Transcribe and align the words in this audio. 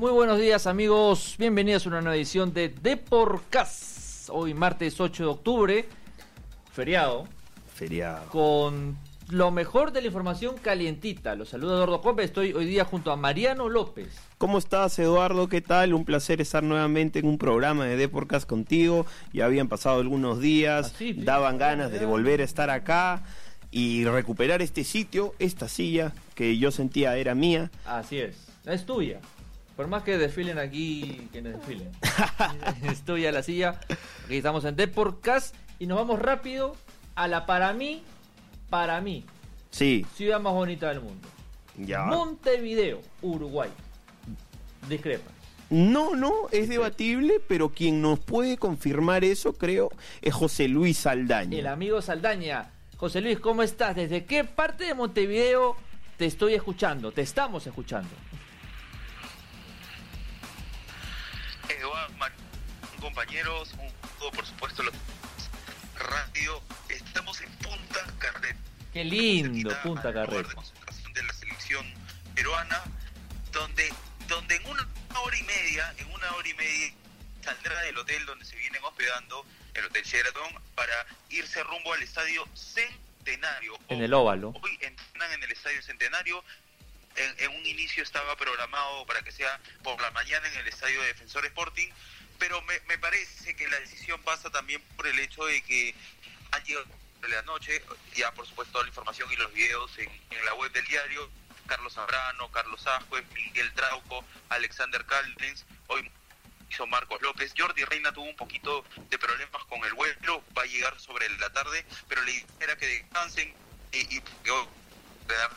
Muy 0.00 0.12
buenos 0.12 0.38
días 0.40 0.66
amigos, 0.66 1.34
bienvenidos 1.38 1.84
a 1.84 1.90
una 1.90 2.00
nueva 2.00 2.16
edición 2.16 2.54
de 2.54 2.70
Deporcast. 2.70 4.30
Hoy 4.30 4.54
martes 4.54 4.98
8 4.98 5.24
de 5.24 5.28
octubre, 5.28 5.88
feriado, 6.72 7.26
Feriado. 7.74 8.24
con 8.30 8.96
lo 9.28 9.50
mejor 9.50 9.92
de 9.92 10.00
la 10.00 10.06
información 10.06 10.56
calientita. 10.56 11.34
Los 11.34 11.50
saluda 11.50 11.74
Eduardo 11.74 12.00
Copes, 12.00 12.24
estoy 12.24 12.54
hoy 12.54 12.64
día 12.64 12.86
junto 12.86 13.12
a 13.12 13.16
Mariano 13.16 13.68
López. 13.68 14.08
¿Cómo 14.38 14.56
estás, 14.56 14.98
Eduardo? 14.98 15.50
¿Qué 15.50 15.60
tal? 15.60 15.92
Un 15.92 16.06
placer 16.06 16.40
estar 16.40 16.62
nuevamente 16.62 17.18
en 17.18 17.26
un 17.26 17.36
programa 17.36 17.84
de 17.84 17.98
Deporcast 17.98 18.48
contigo. 18.48 19.04
Ya 19.34 19.44
habían 19.44 19.68
pasado 19.68 20.00
algunos 20.00 20.40
días, 20.40 20.94
Así, 20.94 21.12
sí. 21.12 21.24
daban 21.24 21.58
ganas 21.58 21.92
de 21.92 22.06
volver 22.06 22.40
a 22.40 22.44
estar 22.44 22.70
acá 22.70 23.22
y 23.70 24.06
recuperar 24.06 24.62
este 24.62 24.82
sitio, 24.82 25.34
esta 25.38 25.68
silla 25.68 26.14
que 26.34 26.56
yo 26.56 26.70
sentía 26.70 27.18
era 27.18 27.34
mía. 27.34 27.70
Así 27.84 28.18
es, 28.18 28.48
es 28.64 28.86
tuya. 28.86 29.20
Por 29.80 29.88
más 29.88 30.02
que 30.02 30.18
desfilen 30.18 30.58
aquí, 30.58 31.26
que 31.32 31.40
no 31.40 31.48
desfilen. 31.48 31.90
es 32.84 33.00
tuya 33.00 33.32
la 33.32 33.42
silla. 33.42 33.80
Aquí 34.26 34.36
estamos 34.36 34.66
en 34.66 34.76
Deporcast 34.76 35.54
y 35.78 35.86
nos 35.86 35.96
vamos 35.96 36.18
rápido 36.18 36.76
a 37.14 37.26
la 37.28 37.46
para 37.46 37.72
mí, 37.72 38.02
para 38.68 39.00
mí, 39.00 39.24
Sí, 39.70 40.04
ciudad 40.14 40.38
más 40.38 40.52
bonita 40.52 40.90
del 40.90 41.00
mundo. 41.00 41.26
ya. 41.78 42.02
Montevideo, 42.04 43.00
Uruguay. 43.22 43.70
Discrepa. 44.86 45.30
No, 45.70 46.14
no, 46.14 46.34
es 46.52 46.68
debatible, 46.68 47.40
pero 47.48 47.70
quien 47.70 48.02
nos 48.02 48.18
puede 48.18 48.58
confirmar 48.58 49.24
eso, 49.24 49.54
creo, 49.54 49.88
es 50.20 50.34
José 50.34 50.68
Luis 50.68 50.98
El 50.98 51.02
Saldaña. 51.04 51.72
amigo 51.72 52.02
Saldaña. 52.02 52.70
José 52.98 53.22
Luis, 53.22 53.40
¿cómo 53.40 53.62
estás? 53.62 53.96
¿Desde 53.96 54.26
qué 54.26 54.44
parte 54.44 54.84
de 54.84 54.92
Montevideo 54.92 55.74
te 56.18 56.26
estoy 56.26 56.52
escuchando? 56.52 57.12
Te 57.12 57.22
estamos 57.22 57.66
escuchando. 57.66 58.10
Compañeros, 63.00 63.72
un 63.78 63.90
saludo 64.10 64.30
por 64.32 64.46
supuesto 64.46 64.82
los 64.82 64.94
radio. 65.96 66.62
Estamos 66.88 67.40
en 67.40 67.50
Punta 67.56 68.06
Carreta. 68.18 68.58
Qué 68.92 69.04
lindo, 69.04 69.76
Punta 69.82 70.10
de 70.12 70.44
concentración 70.54 71.12
de 71.12 71.22
la 71.22 71.32
selección 71.32 71.86
peruana, 72.34 72.82
donde, 73.52 73.92
donde 74.28 74.56
en 74.56 74.66
una 74.66 74.88
hora 75.20 75.38
y 75.38 75.42
media, 75.44 75.94
en 75.98 76.10
una 76.10 76.32
hora 76.34 76.48
y 76.48 76.54
media, 76.54 76.92
saldrá 77.42 77.80
del 77.82 77.98
hotel 77.98 78.26
donde 78.26 78.44
se 78.44 78.56
vienen 78.56 78.82
hospedando, 78.84 79.44
el 79.74 79.84
Hotel 79.84 80.02
Sheraton, 80.04 80.52
para 80.74 81.06
irse 81.28 81.62
rumbo 81.62 81.92
al 81.92 82.02
estadio 82.02 82.46
Centenario. 82.54 83.78
En 83.88 84.02
el 84.02 84.12
óvalo. 84.12 84.52
Hoy 84.62 84.78
entrenan 84.80 85.32
en 85.32 85.42
el 85.44 85.52
estadio 85.52 85.82
Centenario. 85.82 86.42
En, 87.16 87.50
un 87.50 87.66
inicio 87.66 88.02
estaba 88.02 88.36
programado 88.36 89.04
para 89.06 89.22
que 89.22 89.32
sea 89.32 89.60
por 89.82 90.00
la 90.00 90.10
mañana 90.12 90.46
en 90.48 90.56
el 90.56 90.68
estadio 90.68 91.00
de 91.02 91.08
Defensor 91.08 91.44
Sporting, 91.46 91.88
pero 92.38 92.62
me, 92.62 92.80
me 92.88 92.98
parece 92.98 93.54
que 93.56 93.68
la 93.68 93.78
decisión 93.80 94.22
pasa 94.22 94.50
también 94.50 94.80
por 94.96 95.06
el 95.06 95.18
hecho 95.18 95.44
de 95.44 95.60
que 95.62 95.94
han 96.52 96.64
llegado 96.64 96.86
de 97.20 97.28
la 97.28 97.42
noche, 97.42 97.82
ya 98.14 98.32
por 98.32 98.46
supuesto 98.46 98.72
toda 98.72 98.84
la 98.84 98.88
información 98.88 99.30
y 99.30 99.36
los 99.36 99.52
videos 99.52 99.90
en, 99.98 100.10
la 100.44 100.54
web 100.54 100.72
del 100.72 100.84
diario, 100.86 101.30
Carlos 101.66 101.92
Zambrano, 101.92 102.50
Carlos 102.50 102.86
Ascuez, 102.86 103.24
Miguel 103.34 103.72
Trauco, 103.74 104.24
Alexander 104.48 105.04
Callens, 105.04 105.66
hoy 105.88 106.10
hizo 106.70 106.86
Marcos 106.86 107.20
López. 107.20 107.52
Jordi 107.56 107.84
Reina 107.84 108.12
tuvo 108.12 108.24
un 108.24 108.36
poquito 108.36 108.84
de 109.08 109.18
problemas 109.18 109.64
con 109.64 109.84
el 109.84 109.92
vuelo, 109.94 110.42
va 110.56 110.62
a 110.62 110.66
llegar 110.66 110.98
sobre 110.98 111.28
la 111.38 111.50
tarde, 111.50 111.84
pero 112.08 112.22
le 112.22 112.44
era 112.60 112.76
que 112.76 112.86
descansen 112.86 113.54
y, 113.92 114.16
y 114.16 114.20
que 114.42 114.50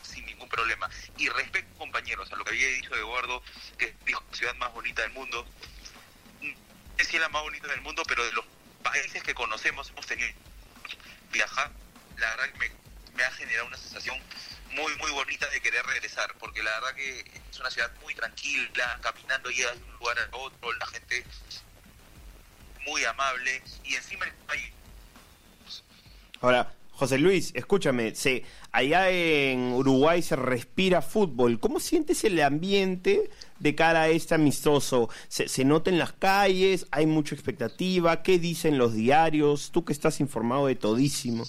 sin 0.02 0.24
ningún 0.26 0.48
problema. 0.48 0.88
Y 1.16 1.28
respecto, 1.28 1.76
compañeros, 1.78 2.32
a 2.32 2.36
lo 2.36 2.44
que 2.44 2.50
había 2.50 2.68
dicho 2.68 2.94
Eduardo, 2.94 3.42
que 3.78 3.94
dijo 4.04 4.22
ciudad 4.32 4.54
más 4.56 4.72
bonita 4.72 5.02
del 5.02 5.12
mundo, 5.12 5.46
es 6.98 7.12
la 7.14 7.28
más 7.28 7.42
bonita 7.42 7.68
del 7.68 7.80
mundo, 7.80 8.02
pero 8.06 8.24
de 8.24 8.32
los 8.32 8.44
países 8.82 9.22
que 9.22 9.34
conocemos 9.34 9.90
hemos 9.90 10.06
tenido 10.06 10.28
viajar, 11.32 11.70
la 12.18 12.30
verdad 12.36 12.52
que 12.52 12.72
me, 13.14 13.24
ha 13.24 13.30
generado 13.32 13.66
una 13.66 13.76
sensación 13.76 14.18
muy 14.70 14.94
muy 14.96 15.10
bonita 15.12 15.48
de 15.50 15.60
querer 15.60 15.84
regresar, 15.86 16.34
porque 16.38 16.62
la 16.62 16.72
verdad 16.80 16.94
que 16.94 17.20
es 17.50 17.60
una 17.60 17.70
ciudad 17.70 17.92
muy 18.02 18.14
tranquila, 18.14 18.98
caminando 19.02 19.50
ya 19.50 19.72
de 19.72 19.82
un 19.82 19.92
lugar 19.92 20.18
a 20.18 20.36
otro, 20.36 20.72
la 20.72 20.86
gente 20.86 21.24
muy 22.84 23.04
amable 23.04 23.62
y 23.84 23.94
encima 23.94 24.26
hay 24.48 24.72
Ahora, 26.40 26.74
José 26.90 27.18
Luis, 27.18 27.52
escúchame, 27.54 28.14
se, 28.14 28.44
allá 28.74 29.08
en 29.08 29.72
Uruguay 29.72 30.20
se 30.20 30.34
respira 30.34 31.00
fútbol. 31.00 31.60
¿Cómo 31.60 31.78
sientes 31.78 32.24
el 32.24 32.40
ambiente 32.42 33.30
de 33.60 33.74
cara 33.76 34.02
a 34.02 34.08
este 34.08 34.34
amistoso? 34.34 35.08
¿Se, 35.28 35.48
se 35.48 35.64
nota 35.64 35.90
en 35.90 35.98
las 35.98 36.12
calles? 36.12 36.86
¿Hay 36.90 37.06
mucha 37.06 37.36
expectativa? 37.36 38.24
¿Qué 38.24 38.40
dicen 38.40 38.76
los 38.76 38.92
diarios? 38.94 39.70
Tú 39.70 39.84
que 39.84 39.92
estás 39.92 40.18
informado 40.18 40.66
de 40.66 40.74
todísimo. 40.74 41.44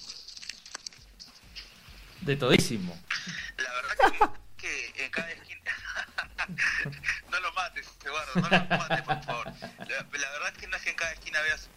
De 2.22 2.36
todísimo. 2.36 2.96
La 3.57 3.74
verdad 3.74 4.31
que, 4.56 4.94
que 4.94 5.06
en 5.06 5.12
cada 5.12 5.31
esquina... 5.31 5.72
no 7.31 7.40
lo 7.40 7.52
mates, 7.53 7.88
Eduardo, 8.06 8.31
no 8.36 8.50
lo 8.50 8.78
mates, 8.78 9.02
por 9.02 9.24
favor. 9.24 9.46
La, 9.80 9.88
la 9.88 10.31
verdad 10.31 10.53
es 10.53 10.57
que 10.59 10.68
no 10.68 10.78
es 10.78 10.84
que 10.84 10.90
en 10.92 10.96
cada 10.96 11.12
esquina 11.12 11.42
veas 11.42 11.69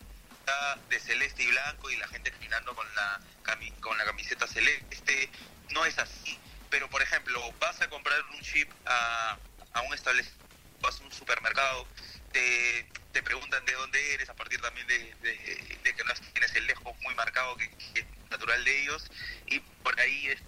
de 0.89 1.01
celeste 1.01 1.43
y 1.43 1.47
blanco 1.49 1.91
y 1.91 1.97
la 1.97 2.09
gente 2.09 2.31
caminando 2.31 2.75
con 2.75 2.87
la, 2.95 3.21
cami- 3.45 3.79
con 3.81 3.97
la 3.99 4.05
camiseta 4.05 4.47
celeste. 4.47 5.31
No 5.71 5.85
es 5.85 5.99
así. 5.99 6.39
Pero, 6.71 6.89
por 6.91 7.03
ejemplo, 7.03 7.41
vas 7.61 7.81
a 7.81 7.89
comprar 7.89 8.21
un 8.35 8.41
chip 8.43 8.71
a, 8.87 9.39
a 9.73 9.81
un 9.83 9.95
establecimiento, 9.95 10.45
vas 10.81 11.01
a 11.01 11.05
un 11.05 11.13
supermercado, 11.13 11.87
te, 12.33 12.87
te 13.13 13.23
preguntan 13.23 13.65
de 13.65 13.73
dónde 13.73 14.15
eres, 14.15 14.29
a 14.29 14.35
partir 14.35 14.61
también 14.61 14.87
de, 14.87 14.99
de- 15.23 15.79
de 15.83 15.95
que 15.95 16.05
no 16.05 16.13
tienes 16.35 16.55
el 16.57 16.67
lejos 16.67 16.95
muy 17.03 17.15
marcado 17.15 17.57
que, 17.57 17.65
es 17.95 18.05
natural 18.31 18.63
de 18.65 18.83
ellos. 18.83 19.11
Y 19.47 19.61
por 19.61 19.99
ahí 20.01 20.29
es 20.29 20.43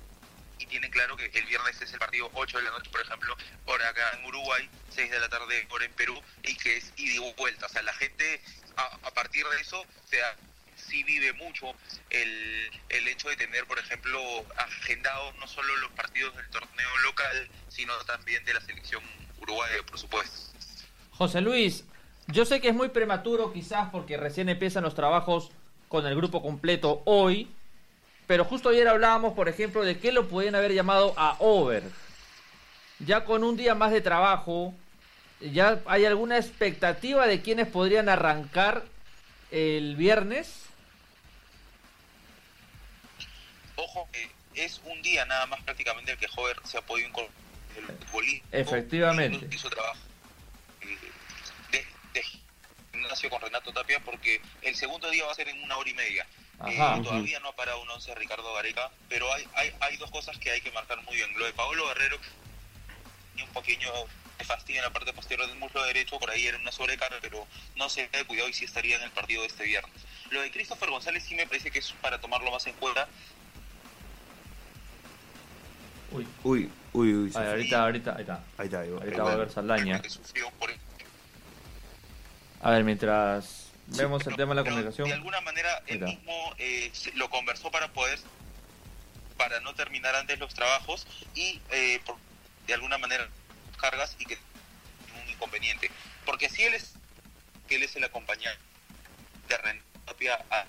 y 0.59 0.67
tienen 0.67 0.91
claro 0.91 1.17
que 1.17 1.25
el 1.33 1.47
viernes 1.47 1.81
es 1.81 1.91
el 1.95 1.99
partido 1.99 2.31
8 2.35 2.59
de 2.59 2.65
la 2.65 2.71
noche, 2.71 2.91
por 2.91 3.01
ejemplo, 3.01 3.35
por 3.65 3.83
acá 3.83 4.13
en 4.19 4.27
Uruguay, 4.27 4.69
6 4.91 5.11
de 5.11 5.21
la 5.21 5.29
tarde 5.29 5.67
por 5.69 5.83
en 5.83 5.93
Perú, 5.93 6.21
y 6.43 6.57
que 6.57 6.77
es 6.77 6.93
ida 6.97 7.15
y 7.15 7.33
vuelta. 7.35 7.67
O 7.67 7.69
sea, 7.69 7.83
la 7.83 7.93
gente 7.95 8.41
a, 8.77 9.11
partir 9.11 9.45
de 9.47 9.61
eso, 9.61 9.81
o 9.81 10.09
sea, 10.09 10.37
sí 10.77 11.03
vive 11.05 11.33
mucho 11.35 11.75
el, 12.11 12.71
el 12.89 13.09
hecho 13.09 13.29
de 13.29 13.37
tener, 13.37 13.67
por 13.67 13.79
ejemplo, 13.79 14.21
agendados 14.57 15.35
no 15.37 15.47
solo 15.47 15.77
los 15.77 15.91
partidos 15.93 16.35
del 16.37 16.49
torneo 16.49 16.97
local, 17.05 17.49
sino 17.69 17.95
también 18.05 18.45
de 18.45 18.55
la 18.55 18.61
selección 18.61 19.03
uruguaya, 19.41 19.83
por 19.87 19.99
supuesto. 19.99 20.51
José 21.13 21.41
Luis, 21.41 21.85
yo 22.29 22.45
sé 22.45 22.61
que 22.61 22.69
es 22.69 22.75
muy 22.75 22.89
prematuro 22.89 23.53
quizás 23.53 23.89
porque 23.91 24.17
recién 24.17 24.49
empiezan 24.49 24.85
los 24.85 24.95
trabajos 24.95 25.51
con 25.89 26.07
el 26.07 26.15
grupo 26.15 26.43
completo 26.43 27.03
hoy, 27.05 27.51
pero 28.27 28.45
justo 28.45 28.69
ayer 28.69 28.87
hablábamos, 28.87 29.35
por 29.35 29.49
ejemplo, 29.49 29.83
de 29.83 29.99
que 29.99 30.13
lo 30.13 30.29
podían 30.29 30.55
haber 30.55 30.73
llamado 30.73 31.15
a 31.17 31.37
Over. 31.41 31.83
Ya 33.07 33.25
con 33.25 33.45
un 33.45 33.57
día 33.57 33.75
más 33.75 33.93
de 33.93 34.01
trabajo, 34.01 34.75
¿ya 35.41 35.81
hay 35.87 36.05
alguna 36.05 36.37
expectativa 36.37 37.27
de 37.27 37.41
quienes 37.41 37.67
podrían 37.67 38.09
arrancar 38.09 38.85
el 39.51 39.97
viernes? 39.97 40.65
Ojo 43.77 44.09
que 44.13 44.31
es 44.55 44.81
un 44.85 45.01
día 45.01 45.25
nada 45.25 45.47
más 45.47 45.63
prácticamente 45.63 46.13
el 46.13 46.19
que 46.19 46.27
Hover 46.37 46.57
se 46.65 46.77
ha 46.77 46.83
podido 46.83 47.09
incorporar 47.09 47.41
el 47.77 48.07
futbolista. 48.07 48.59
Efectivamente. 48.59 49.55
Hizo 49.55 49.71
trabajo 49.71 49.99
eh, 50.83 50.99
de, 51.73 51.87
de 52.13 52.23
gimnasio 52.93 53.31
con 53.31 53.41
Renato 53.41 53.73
Tapia 53.73 54.01
porque 54.01 54.43
el 54.61 54.77
segundo 54.77 55.09
día 55.09 55.25
va 55.25 55.33
a 55.33 55.35
ser 55.35 55.49
en 55.49 55.63
una 55.63 55.79
hora 55.79 55.89
y 55.89 55.95
media. 55.95 56.27
Eh, 56.67 56.79
Ajá. 56.79 57.01
todavía 57.03 57.41
no 57.41 57.49
ha 57.49 57.57
parado 57.57 57.81
un 57.81 57.89
once 57.89 58.15
Ricardo 58.15 58.53
Gareca, 58.53 58.91
pero 59.09 59.33
hay, 59.33 59.47
hay, 59.55 59.73
hay 59.81 59.97
dos 59.97 60.11
cosas 60.11 60.37
que 60.37 60.51
hay 60.51 60.61
que 60.61 60.71
marcar 60.73 61.03
muy 61.05 61.17
bien. 61.17 61.33
Lo 61.39 61.47
de 61.47 61.55
Paolo 61.55 61.87
Guerrero 61.89 62.19
y 63.41 63.43
un 63.43 63.49
pequeño 63.51 63.91
de 64.39 64.45
fastidio 64.45 64.81
en 64.81 64.85
la 64.85 64.93
parte 64.93 65.13
posterior 65.13 65.47
del 65.49 65.59
muslo 65.59 65.83
derecho, 65.85 66.19
por 66.19 66.31
ahí 66.31 66.47
era 66.47 66.59
una 66.59 66.73
sobrecarga, 66.73 67.19
pero 67.21 67.47
no 67.77 67.89
se 67.89 68.09
de 68.09 68.25
cuidado 68.25 68.49
y 68.49 68.53
sí 68.55 68.65
estaría 68.65 68.97
en 68.97 69.03
el 69.03 69.11
partido 69.11 69.43
de 69.43 69.49
este 69.49 69.65
viernes. 69.65 70.03
Lo 70.31 70.41
de 70.41 70.51
Christopher 70.51 70.91
González 70.91 71.25
sí 71.25 71.35
me 71.35 71.47
parece 71.47 71.71
que 71.71 71.81
es 71.81 71.93
para 72.01 72.21
tomarlo 72.21 72.51
más 72.51 72.67
en 72.67 72.75
cuenta. 72.75 73.09
Uy, 76.13 76.27
Uy, 76.43 76.71
uy, 76.93 77.15
uy. 77.15 77.31
ver, 77.31 77.49
ahorita, 77.49 77.83
ahorita, 77.83 78.15
ahí 78.17 78.21
está. 78.23 78.45
Ahí 78.59 78.67
está, 78.67 78.81
ahí 78.81 78.91
va. 78.91 78.99
Ahorita 78.99 79.23
va 79.23 79.33
a 79.33 79.37
ver 79.37 79.51
Saldaña. 79.51 80.01
que 80.03 80.11
sufrió 80.11 80.51
por 80.53 80.71
A 82.63 82.71
ver, 82.71 82.85
mientras 82.85 83.71
vemos 83.87 84.21
el 84.23 84.25
Pero- 84.27 84.37
tema 84.37 84.55
de 84.55 84.63
la 84.63 84.65
comunicación. 84.69 85.09
De 85.09 85.15
alguna 85.15 85.41
manera, 85.41 85.83
él 85.87 86.01
mismo 86.01 86.55
eh, 86.59 86.91
lo 87.15 87.31
conversó 87.31 87.71
para 87.71 87.89
poder, 87.93 88.19
para 89.37 89.61
no 89.61 89.75
terminar 89.75 90.15
antes 90.17 90.39
los 90.39 90.53
trabajos 90.55 91.07
y 91.35 91.61
eh, 91.71 92.01
por- 92.05 92.17
de 92.71 92.75
alguna 92.75 92.99
manera 92.99 93.29
cargas 93.81 94.17
y 94.19 94.25
que 94.25 94.39
un 95.25 95.29
inconveniente. 95.29 95.91
Porque 96.25 96.49
si 96.49 96.63
él 96.63 96.75
es, 96.75 96.93
que 97.69 97.77
él 97.77 97.83
es 97.83 97.97
el 97.97 98.05
acompañante 98.05 98.61
de 99.49 99.59
Renato 99.59 99.85
Tapia 100.07 100.39
a 100.51 100.65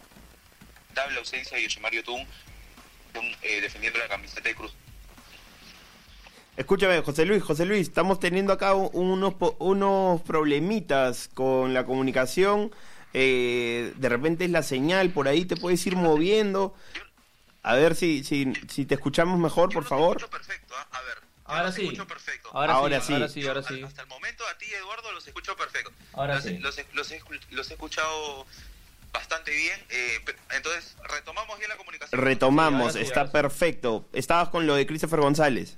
tabla 0.95 1.19
ausencia 1.19 1.57
de 1.57 1.63
Yoshimario 1.63 2.03
Tun, 2.03 2.25
eh, 3.43 3.61
defendiendo 3.61 3.99
la 3.99 4.07
camiseta 4.07 4.49
de 4.49 4.55
Cruz. 4.55 4.73
Escúchame, 6.57 7.01
José 7.01 7.25
Luis, 7.25 7.43
José 7.43 7.65
Luis, 7.65 7.87
estamos 7.87 8.19
teniendo 8.19 8.51
acá 8.51 8.73
unos, 8.73 9.35
unos 9.59 10.21
problemitas 10.21 11.29
con 11.33 11.73
la 11.73 11.85
comunicación. 11.85 12.71
Eh, 13.13 13.93
de 13.95 14.09
repente 14.09 14.45
es 14.45 14.51
la 14.51 14.63
señal, 14.63 15.11
por 15.11 15.27
ahí 15.27 15.45
te 15.45 15.55
puedes 15.55 15.85
ir 15.85 15.95
moviendo. 15.95 16.73
A 17.63 17.75
ver 17.75 17.95
si, 17.95 18.23
si, 18.23 18.51
si 18.69 18.85
te 18.85 18.95
escuchamos 18.95 19.39
mejor, 19.39 19.69
Yo 19.69 19.75
por 19.75 19.83
no 19.83 19.89
favor. 19.89 20.29
perfecto, 20.29 20.73
¿ah? 20.75 20.87
A 20.91 21.01
ver. 21.01 21.30
Ahora 21.51 21.63
los 21.65 21.75
sí. 21.75 21.81
escucho 21.83 22.07
perfecto. 22.07 22.49
Ahora, 22.53 22.73
Ahora 22.73 22.99
sí, 23.01 23.07
sí. 23.07 23.13
ahora 23.13 23.29
sí, 23.29 23.41
Yo, 23.41 23.47
ahora 23.49 23.59
a- 23.61 23.63
sí. 23.63 23.83
Hasta 23.83 24.01
el 24.01 24.07
momento 24.07 24.47
a 24.47 24.57
ti, 24.57 24.65
Eduardo, 24.73 25.11
los 25.11 25.27
escucho 25.27 25.55
perfecto. 25.55 25.91
Ahora 26.13 26.35
los, 26.35 26.43
sí. 26.43 26.57
los, 26.57 26.77
he- 26.77 26.87
los 26.93 27.11
he, 27.11 27.21
escu- 27.21 27.39
los 27.51 27.69
he 27.69 27.73
escuchado 27.73 28.45
bastante 29.11 29.51
bien. 29.51 29.79
eh, 29.89 30.23
entonces, 30.51 30.95
retomamos 31.03 31.57
bien 31.59 31.69
la 31.69 31.77
comunicación. 31.77 32.19
Retomamos, 32.21 32.93
sí, 32.93 32.99
está 32.99 33.31
perfecto. 33.31 34.07
Estabas 34.13 34.49
con 34.49 34.65
lo 34.67 34.75
de 34.75 34.85
Christopher 34.87 35.19
González. 35.19 35.77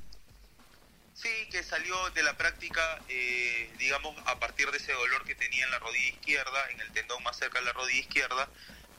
Sí, 1.16 1.30
que 1.52 1.64
salió 1.64 2.10
de 2.12 2.24
la 2.24 2.36
práctica, 2.38 2.82
eh, 3.08 3.72
digamos, 3.78 4.16
a 4.26 4.40
partir 4.40 4.70
de 4.72 4.78
ese 4.78 4.92
dolor 4.94 5.24
que 5.24 5.36
tenía 5.36 5.64
en 5.64 5.72
la 5.72 5.80
rodilla 5.80 6.08
izquierda, 6.10 6.70
en 6.72 6.82
el 6.82 6.92
tendón 6.92 7.22
más 7.24 7.38
cerca 7.38 7.60
de 7.60 7.66
la 7.66 7.74
rodilla 7.74 8.00
izquierda, 8.00 8.50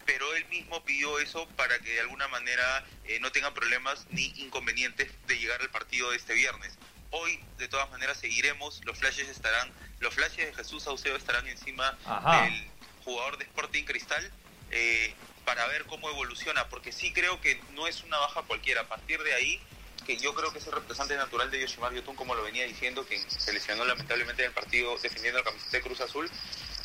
pero 0.06 0.34
él 0.34 0.44
mismo 0.46 0.84
pidió 0.84 1.18
eso 1.18 1.46
para 1.56 1.78
que 1.78 1.90
de 1.90 2.00
alguna 2.00 2.28
manera 2.28 2.84
eh, 3.04 3.18
no 3.20 3.32
tenga 3.32 3.52
problemas 3.54 4.06
ni 4.10 4.26
inconvenientes 4.36 5.10
de 5.26 5.38
llegar 5.38 5.60
al 5.60 5.70
partido 5.70 6.10
de 6.10 6.16
este 6.16 6.34
viernes. 6.34 6.74
Hoy, 7.10 7.40
de 7.58 7.68
todas 7.68 7.90
maneras, 7.90 8.18
seguiremos, 8.18 8.80
los 8.84 8.98
flashes 8.98 9.28
estarán, 9.28 9.70
los 10.00 10.14
flashes 10.14 10.46
de 10.46 10.54
Jesús 10.54 10.82
Saucedo 10.82 11.16
estarán 11.16 11.46
encima 11.46 11.96
Ajá. 12.04 12.42
del 12.42 12.66
jugador 13.04 13.38
de 13.38 13.44
Sporting 13.44 13.84
Cristal 13.84 14.32
eh, 14.70 15.14
para 15.44 15.66
ver 15.68 15.84
cómo 15.84 16.10
evoluciona, 16.10 16.68
porque 16.68 16.90
sí 16.90 17.12
creo 17.12 17.40
que 17.40 17.60
no 17.74 17.86
es 17.86 18.02
una 18.02 18.18
baja 18.18 18.42
cualquiera. 18.42 18.80
A 18.82 18.88
partir 18.88 19.22
de 19.22 19.34
ahí, 19.34 19.60
que 20.04 20.16
yo 20.16 20.34
creo 20.34 20.52
que 20.52 20.58
es 20.58 20.66
el 20.66 20.72
representante 20.72 21.16
natural 21.16 21.50
de 21.50 21.60
Yoshimar 21.60 21.94
Yotun, 21.94 22.16
como 22.16 22.34
lo 22.34 22.42
venía 22.42 22.64
diciendo, 22.64 23.06
que 23.06 23.18
se 23.18 23.52
lesionó 23.52 23.84
lamentablemente 23.84 24.42
en 24.42 24.48
el 24.48 24.54
partido 24.54 24.96
defendiendo 24.98 25.38
la 25.38 25.44
camiseta 25.44 25.76
de 25.76 25.82
Cruz 25.82 26.00
Azul, 26.00 26.30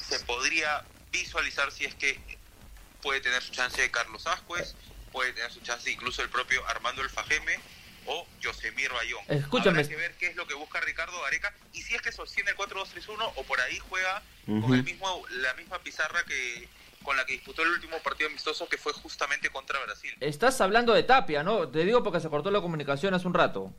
se 0.07 0.19
podría 0.21 0.85
visualizar 1.11 1.71
si 1.71 1.85
es 1.85 1.95
que 1.95 2.19
puede 3.01 3.21
tener 3.21 3.41
su 3.41 3.51
chance 3.51 3.81
de 3.81 3.91
Carlos 3.91 4.25
Ascuez, 4.27 4.75
puede 5.11 5.33
tener 5.33 5.51
su 5.51 5.61
chance 5.61 5.89
incluso 5.91 6.21
el 6.21 6.29
propio 6.29 6.65
Armando 6.67 7.01
El 7.01 7.09
Fajeme 7.09 7.59
o 8.05 8.25
Yosemir 8.41 8.91
Bayón. 8.91 9.23
Escúchame. 9.27 9.79
Habrá 9.79 9.89
que 9.89 9.95
ver 9.95 10.15
qué 10.17 10.27
es 10.27 10.35
lo 10.35 10.47
que 10.47 10.53
busca 10.53 10.79
Ricardo 10.81 11.21
Gareca 11.21 11.53
y 11.73 11.81
si 11.81 11.95
es 11.95 12.01
que 12.01 12.11
sostiene 12.11 12.51
el 12.51 12.57
4-2-3-1 12.57 13.33
o 13.35 13.43
por 13.43 13.59
ahí 13.61 13.79
juega 13.79 14.21
con 14.45 14.73
el 14.73 14.83
mismo 14.83 15.23
la 15.29 15.53
misma 15.53 15.79
pizarra 15.79 16.23
que 16.25 16.67
con 17.03 17.15
la 17.15 17.25
que 17.25 17.33
disputó 17.33 17.61
el 17.63 17.69
último 17.69 17.97
partido 17.99 18.29
amistoso 18.29 18.67
que 18.67 18.77
fue 18.77 18.91
justamente 18.93 19.49
contra 19.49 19.79
Brasil. 19.83 20.15
Estás 20.19 20.59
hablando 20.59 20.93
de 20.93 21.03
Tapia, 21.03 21.43
¿no? 21.43 21.69
Te 21.69 21.85
digo 21.85 22.03
porque 22.03 22.19
se 22.19 22.29
cortó 22.29 22.51
la 22.51 22.61
comunicación 22.61 23.13
hace 23.13 23.25
un 23.25 23.33
rato. 23.33 23.73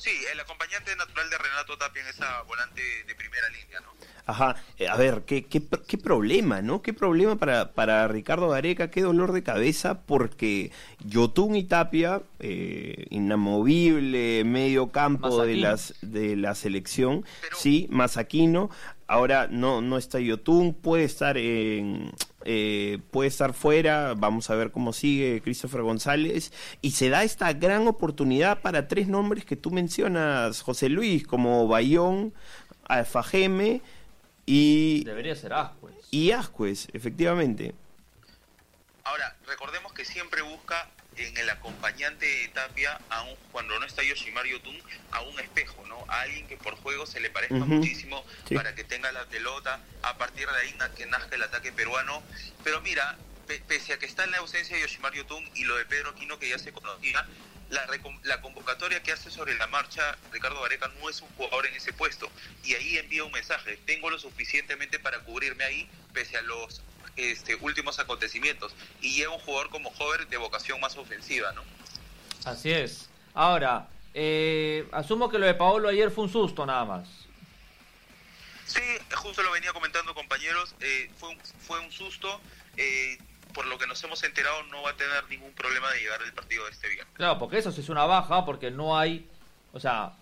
Sí, 0.00 0.08
el 0.32 0.40
acompañante 0.40 0.96
natural 0.96 1.28
de 1.28 1.36
Renato 1.36 1.76
Tapia 1.76 2.00
en 2.00 2.08
esa 2.08 2.40
volante 2.44 2.80
de 3.06 3.14
primera 3.14 3.46
línea, 3.50 3.80
¿no? 3.80 3.88
Ajá, 4.24 4.56
eh, 4.78 4.88
a 4.88 4.96
ver, 4.96 5.24
¿qué, 5.26 5.44
qué, 5.44 5.62
qué 5.86 5.98
problema, 5.98 6.62
¿no? 6.62 6.80
¿Qué 6.80 6.94
problema 6.94 7.36
para, 7.36 7.72
para 7.72 8.08
Ricardo 8.08 8.48
Gareca? 8.48 8.90
¿Qué 8.90 9.02
dolor 9.02 9.32
de 9.32 9.42
cabeza? 9.42 10.00
Porque 10.06 10.72
Yotun 11.04 11.54
y 11.54 11.64
Tapia, 11.64 12.22
eh, 12.38 13.04
inamovible, 13.10 14.44
medio 14.44 14.90
campo 14.90 15.44
de, 15.44 15.56
las, 15.56 15.94
de 16.00 16.34
la 16.34 16.54
selección, 16.54 17.26
Pero- 17.42 17.56
sí, 17.58 17.86
Masaquino, 17.90 18.70
ahora 19.06 19.48
no, 19.50 19.82
no 19.82 19.98
está 19.98 20.18
Yotun, 20.18 20.72
puede 20.72 21.04
estar 21.04 21.36
en... 21.36 22.10
eh, 22.44 22.98
puede 23.10 23.28
estar 23.28 23.52
fuera, 23.52 24.14
vamos 24.16 24.50
a 24.50 24.54
ver 24.54 24.70
cómo 24.70 24.92
sigue 24.92 25.42
Christopher 25.42 25.82
González, 25.82 26.52
y 26.80 26.92
se 26.92 27.08
da 27.08 27.22
esta 27.22 27.52
gran 27.52 27.86
oportunidad 27.86 28.60
para 28.60 28.88
tres 28.88 29.08
nombres 29.08 29.44
que 29.44 29.56
tú 29.56 29.70
mencionas, 29.70 30.62
José 30.62 30.88
Luis, 30.88 31.26
como 31.26 31.68
Bayón, 31.68 32.32
Alfajeme 32.88 33.82
y, 34.46 35.04
Debería 35.04 35.36
ser 35.36 35.52
Ascuez. 35.52 35.94
y 36.10 36.30
Ascuez, 36.32 36.88
efectivamente. 36.92 37.74
Ahora, 39.04 39.36
recordemos 39.46 39.92
que 39.92 40.04
siempre 40.04 40.42
busca 40.42 40.88
en 41.20 41.36
el 41.36 41.50
acompañante 41.50 42.26
de 42.26 42.48
Tapia, 42.48 42.98
a 43.10 43.22
un, 43.22 43.36
cuando 43.52 43.78
no 43.78 43.86
está 43.86 44.02
Yoshimar 44.02 44.46
Yotun, 44.46 44.80
a 45.12 45.20
un 45.22 45.38
espejo, 45.40 45.84
¿no? 45.86 46.04
A 46.08 46.22
alguien 46.22 46.46
que 46.48 46.56
por 46.56 46.74
juego 46.76 47.06
se 47.06 47.20
le 47.20 47.30
parezca 47.30 47.54
muchísimo 47.56 48.24
Sí. 48.48 48.54
para 48.54 48.74
que 48.74 48.84
tenga 48.84 49.12
la 49.12 49.24
pelota, 49.26 49.80
a 50.02 50.16
partir 50.18 50.48
de 50.48 50.56
ahí 50.56 50.74
que 50.96 51.06
nazca 51.06 51.34
el 51.36 51.42
ataque 51.42 51.72
peruano. 51.72 52.22
Pero 52.64 52.80
mira, 52.80 53.16
pe- 53.46 53.62
pese 53.66 53.92
a 53.92 53.98
que 53.98 54.06
está 54.06 54.24
en 54.24 54.30
la 54.32 54.38
ausencia 54.38 54.76
de 54.76 54.82
Yoshimar 54.82 55.12
Yotun 55.14 55.48
y 55.54 55.64
lo 55.64 55.76
de 55.76 55.84
Pedro 55.84 56.10
Aquino 56.10 56.38
que 56.38 56.48
ya 56.48 56.58
se 56.58 56.72
conocía, 56.72 57.26
la, 57.68 57.86
la 58.24 58.40
convocatoria 58.40 59.00
que 59.02 59.12
hace 59.12 59.30
sobre 59.30 59.54
la 59.54 59.68
marcha 59.68 60.16
Ricardo 60.32 60.60
Gareca 60.60 60.88
no 61.00 61.08
es 61.08 61.20
un 61.20 61.28
jugador 61.36 61.66
en 61.66 61.74
ese 61.74 61.92
puesto. 61.92 62.30
Y 62.64 62.74
ahí 62.74 62.98
envía 62.98 63.22
un 63.24 63.30
mensaje, 63.32 63.78
tengo 63.86 64.10
lo 64.10 64.18
suficientemente 64.18 64.98
para 64.98 65.20
cubrirme 65.20 65.62
ahí, 65.64 65.88
pese 66.12 66.36
a 66.36 66.42
los 66.42 66.82
este, 67.20 67.56
últimos 67.56 67.98
acontecimientos. 67.98 68.74
Y 69.00 69.16
lleva 69.16 69.34
un 69.34 69.40
jugador 69.40 69.70
como 69.70 69.90
Hover 69.98 70.26
de 70.28 70.36
vocación 70.36 70.80
más 70.80 70.96
ofensiva, 70.96 71.52
¿no? 71.52 71.62
Así 72.44 72.70
es. 72.70 73.08
Ahora, 73.34 73.88
eh, 74.14 74.88
asumo 74.92 75.28
que 75.28 75.38
lo 75.38 75.46
de 75.46 75.54
Paolo 75.54 75.88
ayer 75.88 76.10
fue 76.10 76.24
un 76.24 76.30
susto 76.30 76.66
nada 76.66 76.84
más. 76.84 77.08
Sí, 78.66 78.80
justo 79.16 79.42
lo 79.42 79.50
venía 79.50 79.72
comentando 79.72 80.14
compañeros, 80.14 80.74
eh, 80.80 81.10
fue, 81.16 81.30
un, 81.30 81.38
fue 81.40 81.80
un 81.80 81.90
susto, 81.90 82.40
eh, 82.76 83.18
por 83.52 83.66
lo 83.66 83.76
que 83.78 83.86
nos 83.88 84.02
hemos 84.04 84.22
enterado 84.22 84.62
no 84.64 84.82
va 84.82 84.90
a 84.90 84.96
tener 84.96 85.28
ningún 85.28 85.52
problema 85.52 85.90
de 85.90 85.98
llegar 85.98 86.22
al 86.22 86.32
partido 86.32 86.64
de 86.64 86.70
este 86.70 86.88
viernes. 86.88 87.12
Claro, 87.14 87.38
porque 87.38 87.58
eso 87.58 87.72
sí 87.72 87.80
es 87.80 87.88
una 87.88 88.04
baja, 88.04 88.44
porque 88.44 88.70
no 88.70 88.96
hay, 88.96 89.28
o 89.72 89.80
sea, 89.80 90.12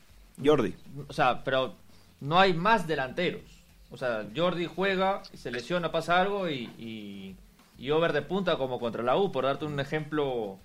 Jordi. 0.43 0.75
o 1.09 1.12
sea, 1.12 1.44
pero 1.44 1.77
no 2.21 2.41
hay 2.41 2.55
más 2.55 2.87
delanteros. 2.87 3.43
O 3.90 3.96
sea, 3.96 4.26
Jordi 4.37 4.67
juega, 4.67 5.23
y 5.32 5.37
se 5.38 5.50
lesiona, 5.50 5.90
pasa 5.90 6.20
algo 6.20 6.49
y, 6.49 6.64
y, 6.79 7.37
y 7.79 7.90
over 7.90 8.12
de 8.12 8.23
punta 8.23 8.56
como 8.58 8.79
contra 8.79 9.02
la 9.02 9.17
U, 9.17 9.32
por 9.32 9.44
darte 9.44 9.64
un 9.64 9.81
ejemplo 9.81 10.58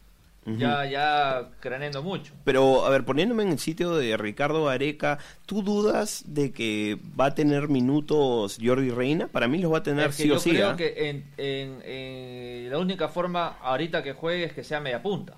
ya, 0.46 0.86
ya 0.86 1.50
craneando 1.62 2.04
mucho. 2.04 2.34
Pero, 2.44 2.86
a 2.86 2.90
ver, 2.90 3.06
poniéndome 3.06 3.44
en 3.44 3.50
el 3.54 3.60
sitio 3.60 3.96
de 3.96 4.18
Ricardo 4.18 4.66
Gareca, 4.66 5.20
¿tú 5.46 5.62
dudas 5.64 6.24
de 6.28 6.52
que 6.52 6.98
va 7.18 7.28
a 7.28 7.34
tener 7.34 7.70
minutos 7.70 8.58
Jordi 8.62 8.90
Reina? 8.90 9.28
Para 9.30 9.48
mí 9.48 9.58
los 9.60 9.72
va 9.72 9.78
a 9.78 9.84
tener 9.84 10.10
Es 10.10 10.18
que 10.18 10.24
sí 10.24 10.28
yo 10.30 10.36
o 10.36 10.40
sí. 10.40 10.50
creo 10.50 10.72
¿ah? 10.72 10.76
que 10.76 11.10
en, 11.10 11.32
en- 11.38 11.82
en 11.86 12.70
la 12.70 12.78
única 12.78 13.08
forma 13.08 13.58
ahorita 13.62 14.04
que 14.04 14.12
juegue 14.12 14.44
es 14.44 14.52
que 14.54 14.66
sea 14.66 14.82
media 14.82 15.02
punta. 15.02 15.38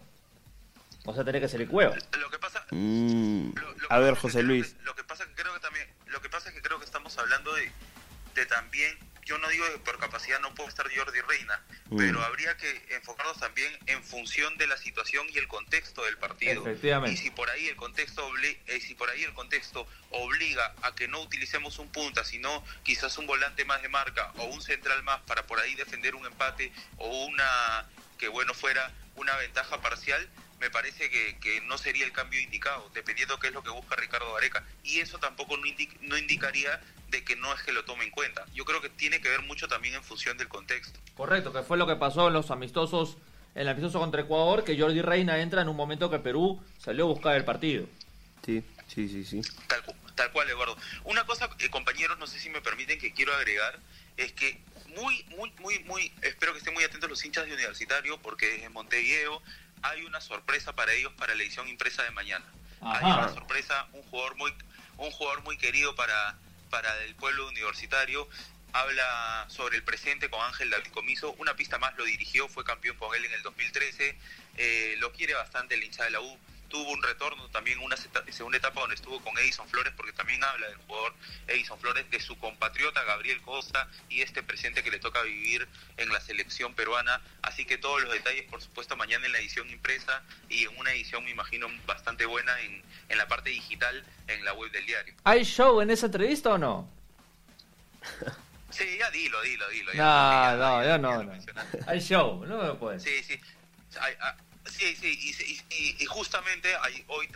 O 1.06 1.14
sea, 1.14 1.24
tener 1.24 1.40
que 1.40 1.48
ser 1.50 1.62
el 1.62 1.68
cueva. 1.68 1.94
Lo 2.20 2.30
que 2.32 2.40
pasa, 2.40 2.66
Mm, 2.72 3.50
Lo- 3.54 3.62
lo 3.74 3.76
que 3.78 3.86
a 3.94 4.00
ver, 4.00 4.16
José 4.16 4.42
Luis. 4.42 4.74
que- 4.74 4.84
lo 4.86 4.96
que 4.96 5.04
pasa 5.04 5.24
que 5.26 5.36
creo 5.40 5.54
que 5.54 5.60
también, 5.60 5.86
lo 6.16 6.22
que 6.22 6.30
pasa 6.30 6.48
es 6.48 6.56
que 6.56 6.62
creo 6.62 6.80
que 6.80 6.86
estamos 6.86 7.18
hablando 7.18 7.54
de, 7.56 7.70
de 8.36 8.46
también, 8.46 8.98
yo 9.26 9.38
no 9.38 9.50
digo 9.50 9.66
que 9.70 9.80
por 9.80 10.00
capacidad 10.00 10.40
no 10.40 10.56
puede 10.56 10.70
estar 10.70 10.88
Jordi 10.96 11.20
Reina, 11.20 11.62
Mm. 11.90 11.98
pero 11.98 12.24
habría 12.24 12.56
que 12.56 12.84
enfocarnos 12.96 13.38
también 13.38 13.78
en 13.88 14.02
función 14.02 14.58
de 14.58 14.66
la 14.66 14.78
situación 14.78 15.28
y 15.30 15.38
el 15.38 15.48
contexto 15.50 16.04
del 16.06 16.18
partido. 16.18 16.62
Efectivamente. 16.62 17.14
Y 17.20 17.22
si 17.22 17.32
por 17.32 17.50
ahí 17.50 17.68
el 17.68 17.76
contexto 17.76 18.28
obli- 18.30 18.58
eh, 18.68 18.80
si 18.80 18.96
por 18.96 19.10
ahí 19.10 19.24
el 19.26 19.34
contexto 19.34 19.86
obliga 20.12 20.74
a 20.84 20.96
que 20.96 21.08
no 21.10 21.20
utilicemos 21.20 21.78
un 21.80 21.92
punta, 21.92 22.24
sino 22.24 22.64
quizás 22.84 23.18
un 23.18 23.28
volante 23.28 23.66
más 23.66 23.82
de 23.82 23.90
marca 23.90 24.32
o 24.38 24.46
un 24.46 24.62
central 24.62 25.04
más 25.04 25.20
para 25.24 25.46
por 25.46 25.60
ahí 25.60 25.76
defender 25.76 26.16
un 26.16 26.26
empate 26.26 26.72
o 26.98 27.26
una 27.26 27.86
que 28.18 28.30
bueno 28.30 28.54
fuera 28.54 28.90
una 29.16 29.36
ventaja 29.36 29.80
parcial, 29.82 30.28
me 30.60 30.70
parece 30.70 31.10
que, 31.10 31.38
que 31.40 31.62
no 31.62 31.78
sería 31.78 32.06
el 32.06 32.12
cambio 32.12 32.40
indicado, 32.40 32.90
dependiendo 32.94 33.38
qué 33.40 33.48
es 33.48 33.54
lo 33.54 33.64
que 33.64 33.70
busca 33.70 33.96
Ricardo 33.96 34.34
Gareca. 34.34 34.64
Y 34.84 35.00
eso 35.00 35.18
tampoco 35.20 35.58
no, 35.58 35.64
indi- 35.64 35.90
no 36.02 36.18
indicaría 36.18 36.80
de 37.10 37.24
que 37.24 37.36
no 37.36 37.54
es 37.54 37.62
que 37.62 37.72
lo 37.74 37.84
tome 37.86 38.06
en 38.06 38.12
cuenta. 38.12 38.46
Yo 38.54 38.66
creo 38.66 38.82
que 38.82 38.90
tiene 38.90 39.20
que 39.22 39.30
ver 39.30 39.42
mucho 39.44 39.68
también 39.68 39.96
en 39.96 40.04
función 40.04 40.38
del 40.38 40.48
contexto. 40.48 41.00
Correcto, 41.16 41.52
que 41.54 41.64
fue 41.64 41.78
lo 41.78 41.86
que 41.88 41.96
pasó 41.96 42.28
en 42.28 42.34
los 42.34 42.52
amistosos, 42.52 43.18
en 43.54 43.62
el 43.64 43.68
amistoso 43.70 44.00
contra 44.00 44.22
Ecuador, 44.22 44.64
que 44.64 44.80
Jordi 44.80 45.02
Reina 45.02 45.40
entra 45.40 45.62
en 45.62 45.70
un 45.70 45.76
momento 45.76 46.10
que 46.10 46.20
Perú 46.20 46.64
salió 46.80 47.04
a 47.06 47.08
buscar 47.08 47.36
el 47.36 47.46
partido. 47.46 47.88
Sí, 48.46 48.64
sí, 48.88 49.08
sí, 49.10 49.24
sí. 49.26 49.42
Tal, 49.68 49.84
cu- 49.84 49.96
tal 50.16 50.32
cual, 50.32 50.50
Eduardo. 50.50 50.78
Una 51.04 51.26
cosa, 51.26 51.50
eh, 51.60 51.70
compañeros, 51.70 52.18
no 52.18 52.28
sé 52.28 52.40
si 52.40 52.50
me 52.50 52.62
permiten 52.62 53.00
que 53.00 53.14
quiero 53.14 53.34
agregar, 53.36 53.80
es 54.18 54.32
que 54.34 54.62
muy, 54.96 55.24
muy, 55.38 55.52
muy, 55.60 55.80
muy, 55.80 56.12
espero 56.22 56.54
que 56.54 56.60
estén 56.60 56.74
muy 56.74 56.84
atentos 56.84 57.10
los 57.10 57.24
hinchas 57.26 57.46
de 57.46 57.54
Universitario, 57.54 58.18
porque 58.22 58.48
desde 58.48 58.70
Montevideo 58.70 59.42
hay 59.90 60.04
una 60.04 60.22
sorpresa 60.22 60.74
para 60.74 60.94
ellos 60.94 61.12
para 61.14 61.36
la 61.36 61.44
edición 61.44 61.68
impresa 61.68 62.04
de 62.04 62.12
mañana. 62.12 62.46
Ajá. 62.82 63.00
Hay 63.00 63.12
una 63.12 63.34
sorpresa, 63.34 63.88
un 63.94 64.04
jugador 64.04 64.36
muy, 64.36 64.54
un 64.98 65.12
jugador 65.12 65.44
muy 65.44 65.58
querido 65.58 65.96
para, 65.96 66.38
para 66.70 67.04
el 67.04 67.16
pueblo 67.16 67.48
universitario. 67.48 68.28
Habla 68.74 69.46
sobre 69.48 69.78
el 69.78 69.84
presente 69.84 70.30
con 70.30 70.42
Ángel 70.42 70.70
David 70.70 70.92
Comiso. 70.92 71.34
Una 71.38 71.56
pista 71.56 71.78
más 71.78 71.96
lo 71.96 72.04
dirigió, 72.04 72.50
fue 72.50 72.66
campeón 72.66 72.98
con 72.98 73.16
él 73.16 73.24
en 73.26 73.32
el 73.34 73.42
2013. 73.42 74.18
Eh, 74.58 74.96
lo 75.00 75.14
quiere 75.14 75.34
bastante 75.34 75.76
el 75.76 75.84
hincha 75.84 76.04
de 76.04 76.10
la 76.12 76.20
U. 76.20 76.38
tuvo 76.76 76.92
un 76.92 77.02
retorno 77.02 77.48
también 77.52 77.80
una 77.80 77.96
segunda 77.96 78.58
etapa 78.58 78.82
donde 78.82 78.96
estuvo 78.96 79.22
con 79.22 79.38
Edison 79.38 79.66
Flores, 79.70 79.94
porque 79.96 80.12
también 80.12 80.44
habla 80.44 80.68
del 80.68 80.76
jugador 80.76 81.14
Edison 81.48 81.80
Flores, 81.80 82.10
de 82.12 82.20
su 82.20 82.38
compatriota 82.38 83.02
Gabriel 83.06 83.42
Costa 83.44 83.88
y 84.10 84.22
este 84.22 84.44
presente 84.44 84.84
que 84.84 84.92
le 84.92 85.00
toca 85.00 85.22
vivir 85.22 85.66
en 85.96 86.10
la 86.10 86.20
selección 86.20 86.74
peruana. 86.74 87.22
Así 87.44 87.64
que 87.64 87.78
todos 87.78 88.02
los 88.04 88.12
detalles, 88.12 88.44
por 88.50 88.62
supuesto, 88.62 88.98
mañana 88.98 89.26
en 89.26 89.32
la 89.32 89.40
edición 89.40 89.70
impresa 89.70 90.22
y 90.50 90.66
en 90.66 90.78
una 90.78 90.92
edición, 90.92 91.24
me 91.24 91.32
imagino, 91.32 91.68
bastante 91.86 92.26
buena 92.26 92.60
en, 92.60 92.84
en 93.08 93.18
la 93.18 93.28
parte 93.30 93.52
digital 93.52 94.04
en 94.28 94.44
la 94.44 94.52
web 94.52 94.70
del 94.72 94.86
diario. 94.86 95.14
¿Hay 95.24 95.46
show 95.46 95.80
en 95.80 95.92
esa 95.92 96.08
entrevista 96.08 96.56
o 96.56 96.58
no? 96.58 96.90
Sí, 98.70 98.98
ya 99.00 99.10
dilo, 99.12 99.42
dilo, 99.44 99.70
dilo. 99.70 99.92
No, 99.94 99.98
ya, 99.98 100.56
no, 100.58 100.84
ya 100.84 100.88
ya 100.90 100.98
no. 100.98 101.24
no. 101.24 101.34
Hay 101.88 102.02
show, 102.02 102.46
no 102.46 102.62
me 102.62 102.74
puedes. 102.74 103.02
Sí, 103.02 103.24
sí. 103.24 103.40
Ah, 103.98 104.36
sí, 104.70 104.96
sí, 104.96 105.20
y, 105.22 105.76
y- 105.76 105.96
y- 106.00 106.06
justamente 106.06 106.76
hoy, 107.08 107.32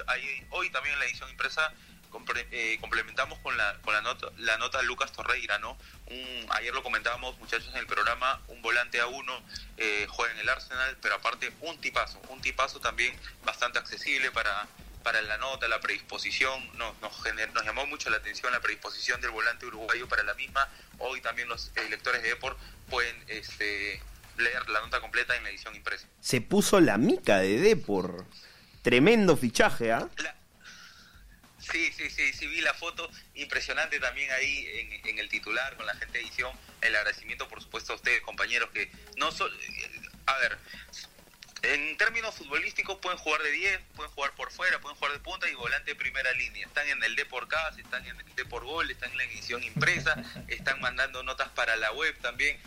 hoy 0.51 0.69
también 0.71 0.93
en 0.93 0.99
la 0.99 1.05
edición 1.05 1.29
impresa 1.29 1.73
compre- 2.11 2.47
eh, 2.51 2.77
complementamos 2.81 3.37
con 3.39 3.55
la, 3.57 3.77
con 3.81 3.93
la 3.93 4.01
nota 4.01 4.27
la 4.37 4.57
nota 4.57 4.81
Lucas 4.81 5.11
Torreira, 5.11 5.59
¿no? 5.59 5.77
Un, 6.07 6.47
ayer 6.51 6.73
lo 6.73 6.81
comentábamos, 6.83 7.37
muchachos, 7.37 7.69
en 7.69 7.77
el 7.77 7.85
programa, 7.87 8.41
un 8.47 8.61
volante 8.61 8.99
a 8.99 9.07
uno, 9.07 9.43
eh, 9.77 10.07
juega 10.09 10.33
en 10.33 10.39
el 10.39 10.49
Arsenal, 10.49 10.97
pero 11.01 11.15
aparte 11.15 11.51
un 11.61 11.79
tipazo, 11.79 12.19
un 12.29 12.41
tipazo 12.41 12.79
también 12.79 13.15
bastante 13.43 13.77
accesible 13.79 14.31
para 14.31 14.67
la 15.23 15.37
nota, 15.39 15.67
la 15.67 15.79
predisposición, 15.79 16.77
nos, 16.77 16.95
nos, 17.01 17.11
nos 17.53 17.65
llamó 17.65 17.87
mucho 17.87 18.11
la 18.11 18.17
atención 18.17 18.51
la 18.51 18.59
predisposición 18.59 19.19
del 19.21 19.31
volante 19.31 19.65
uruguayo 19.65 20.07
para 20.07 20.21
la 20.21 20.35
misma. 20.35 20.67
Hoy 20.99 21.19
también 21.21 21.47
los 21.49 21.71
eh, 21.75 21.89
lectores 21.89 22.21
de 22.21 22.29
Deport 22.29 22.59
pueden 22.91 23.23
este, 23.27 23.99
leer 24.39 24.67
la 24.69 24.79
nota 24.81 24.99
completa 25.01 25.35
en 25.35 25.43
la 25.43 25.49
edición 25.49 25.75
impresa. 25.75 26.07
Se 26.19 26.41
puso 26.41 26.79
la 26.79 26.97
mica 26.97 27.37
de 27.39 27.59
Depor. 27.59 28.25
Tremendo 28.81 29.35
fichaje, 29.37 29.91
¿ah? 29.91 30.09
La- 30.17 30.35
Sí, 31.59 31.91
sí, 31.95 32.09
sí, 32.09 32.33
sí, 32.33 32.47
vi 32.47 32.61
la 32.61 32.73
foto, 32.73 33.11
impresionante 33.35 33.99
también 33.99 34.31
ahí 34.31 34.65
en, 34.75 35.05
en 35.07 35.19
el 35.19 35.29
titular 35.29 35.75
con 35.75 35.85
la 35.85 35.93
gente 35.95 36.17
de 36.17 36.23
edición, 36.23 36.51
el 36.81 36.95
agradecimiento 36.95 37.47
por 37.49 37.61
supuesto 37.61 37.93
a 37.93 37.97
ustedes 37.97 38.21
compañeros 38.21 38.69
que 38.71 38.89
no 39.17 39.29
son, 39.31 39.51
a 40.25 40.37
ver, 40.37 40.57
en 41.61 41.97
términos 41.97 42.33
futbolísticos 42.35 42.97
pueden 42.99 43.17
jugar 43.19 43.43
de 43.43 43.51
10, 43.51 43.79
pueden 43.95 44.11
jugar 44.13 44.33
por 44.35 44.51
fuera, 44.51 44.79
pueden 44.79 44.97
jugar 44.97 45.11
de 45.13 45.19
punta 45.19 45.49
y 45.49 45.53
volante 45.55 45.91
de 45.91 45.95
primera 45.95 46.31
línea, 46.31 46.65
están 46.65 46.87
en 46.87 47.03
el 47.03 47.15
Depor 47.17 47.47
Cas, 47.49 47.77
están 47.77 48.05
en 48.07 48.17
el 48.17 48.35
Depor 48.35 48.63
Gol, 48.63 48.89
están 48.89 49.11
en 49.11 49.17
la 49.17 49.23
edición 49.25 49.61
impresa, 49.61 50.15
están 50.47 50.79
mandando 50.79 51.21
notas 51.23 51.49
para 51.49 51.75
la 51.75 51.91
web 51.91 52.17
también, 52.21 52.57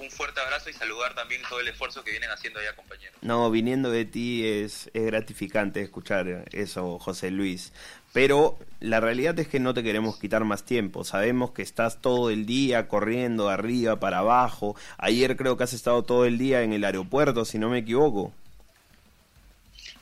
un 0.00 0.10
fuerte 0.10 0.40
abrazo 0.40 0.70
y 0.70 0.72
saludar 0.72 1.14
también 1.14 1.42
todo 1.48 1.60
el 1.60 1.68
esfuerzo 1.68 2.02
que 2.02 2.10
vienen 2.10 2.30
haciendo 2.30 2.58
allá 2.58 2.74
compañeros. 2.74 3.16
No, 3.20 3.50
viniendo 3.50 3.90
de 3.90 4.06
ti 4.06 4.46
es, 4.46 4.90
es 4.94 5.04
gratificante 5.04 5.82
escuchar 5.82 6.48
eso, 6.52 6.98
José 6.98 7.30
Luis. 7.30 7.72
Pero 8.12 8.58
la 8.80 8.98
realidad 8.98 9.38
es 9.38 9.46
que 9.46 9.60
no 9.60 9.74
te 9.74 9.82
queremos 9.82 10.18
quitar 10.18 10.44
más 10.44 10.64
tiempo. 10.64 11.04
Sabemos 11.04 11.52
que 11.52 11.62
estás 11.62 12.00
todo 12.00 12.30
el 12.30 12.46
día 12.46 12.88
corriendo 12.88 13.48
de 13.48 13.54
arriba 13.54 14.00
para 14.00 14.18
abajo. 14.18 14.74
Ayer 14.98 15.36
creo 15.36 15.56
que 15.56 15.64
has 15.64 15.74
estado 15.74 16.02
todo 16.02 16.24
el 16.24 16.38
día 16.38 16.62
en 16.62 16.72
el 16.72 16.84
aeropuerto, 16.84 17.44
si 17.44 17.58
no 17.58 17.68
me 17.68 17.78
equivoco. 17.78 18.32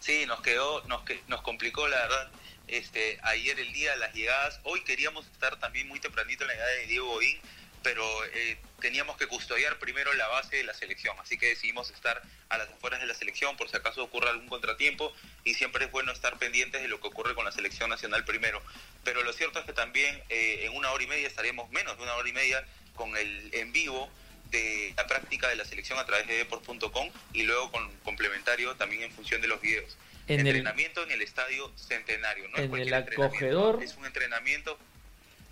Sí, 0.00 0.24
nos 0.26 0.40
quedó, 0.40 0.82
nos, 0.84 1.02
nos 1.26 1.42
complicó 1.42 1.86
la 1.88 1.96
verdad. 1.96 2.30
Este, 2.68 3.18
ayer 3.22 3.58
el 3.58 3.72
día, 3.72 3.96
las 3.96 4.14
llegadas, 4.14 4.60
hoy 4.64 4.82
queríamos 4.84 5.26
estar 5.26 5.58
también 5.58 5.88
muy 5.88 6.00
tempranito 6.00 6.44
en 6.44 6.48
la 6.48 6.54
llegada 6.54 6.70
de 6.72 6.86
Diego 6.86 7.06
Godín, 7.08 7.38
pero 7.82 8.04
eh, 8.26 8.56
teníamos 8.80 9.16
que 9.16 9.26
custodiar 9.26 9.78
primero 9.78 10.12
la 10.14 10.26
base 10.28 10.56
de 10.56 10.64
la 10.64 10.74
selección, 10.74 11.16
así 11.20 11.36
que 11.38 11.46
decidimos 11.46 11.90
estar 11.90 12.20
a 12.48 12.58
las 12.58 12.68
afueras 12.70 13.00
de 13.00 13.06
la 13.06 13.14
selección 13.14 13.56
por 13.56 13.68
si 13.68 13.76
acaso 13.76 14.02
ocurre 14.04 14.28
algún 14.28 14.48
contratiempo 14.48 15.12
y 15.44 15.54
siempre 15.54 15.84
es 15.86 15.90
bueno 15.90 16.12
estar 16.12 16.38
pendientes 16.38 16.80
de 16.82 16.88
lo 16.88 17.00
que 17.00 17.08
ocurre 17.08 17.34
con 17.34 17.44
la 17.44 17.52
selección 17.52 17.90
nacional 17.90 18.24
primero. 18.24 18.62
Pero 19.04 19.22
lo 19.22 19.32
cierto 19.32 19.58
es 19.60 19.64
que 19.64 19.72
también 19.72 20.22
eh, 20.28 20.60
en 20.66 20.76
una 20.76 20.90
hora 20.92 21.02
y 21.04 21.06
media 21.06 21.26
estaremos 21.28 21.70
menos 21.70 21.96
de 21.96 22.02
una 22.02 22.14
hora 22.14 22.28
y 22.28 22.32
media 22.32 22.64
con 22.94 23.16
el 23.16 23.50
en 23.54 23.72
vivo 23.72 24.10
de 24.50 24.94
la 24.96 25.06
práctica 25.06 25.48
de 25.48 25.56
la 25.56 25.64
selección 25.64 25.98
a 25.98 26.06
través 26.06 26.26
de 26.26 26.36
deport.com 26.38 27.10
y 27.34 27.42
luego 27.42 27.70
con 27.70 27.90
complementario 27.98 28.74
también 28.76 29.02
en 29.02 29.12
función 29.12 29.40
de 29.40 29.48
los 29.48 29.60
videos. 29.60 29.96
En 30.26 30.40
el- 30.40 30.46
entrenamiento 30.48 31.02
en 31.02 31.10
el 31.10 31.22
estadio 31.22 31.72
Centenario, 31.76 32.48
no 32.48 32.56
es 32.56 32.62
en 32.64 32.68
cualquier 32.70 32.94
el 32.94 33.02
acogedor. 33.24 33.82
es 33.82 33.94
un 33.96 34.04
entrenamiento 34.06 34.78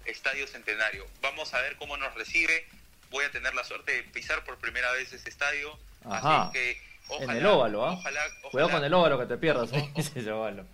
Estadio 0.07 0.47
Centenario. 0.47 1.07
Vamos 1.21 1.53
a 1.55 1.61
ver 1.61 1.77
cómo 1.77 1.97
nos 1.97 2.15
recibe. 2.15 2.67
Voy 3.11 3.25
a 3.25 3.31
tener 3.31 3.55
la 3.55 3.65
suerte 3.65 3.93
de 3.93 4.03
pisar 4.05 4.45
por 4.45 4.59
primera 4.59 4.91
vez 4.93 5.13
ese 5.13 5.29
estadio. 5.29 5.79
Ajá. 6.05 6.43
Así 6.45 6.53
que 6.53 6.81
ojalá, 7.09 7.33
en 7.33 7.39
el 7.39 7.47
óvalo, 7.47 7.87
¿ah? 7.87 7.93
ojalá, 7.93 8.21
Cuidado 8.51 8.67
ojalá- 8.67 8.73
con 8.73 8.85
el 8.85 8.95
óvalo 8.95 9.19
que 9.21 9.27
te 9.27 9.37
pierdas. 9.39 9.73
¿eh? 9.73 9.91
Ese 9.97 10.31
óvalo. 10.31 10.67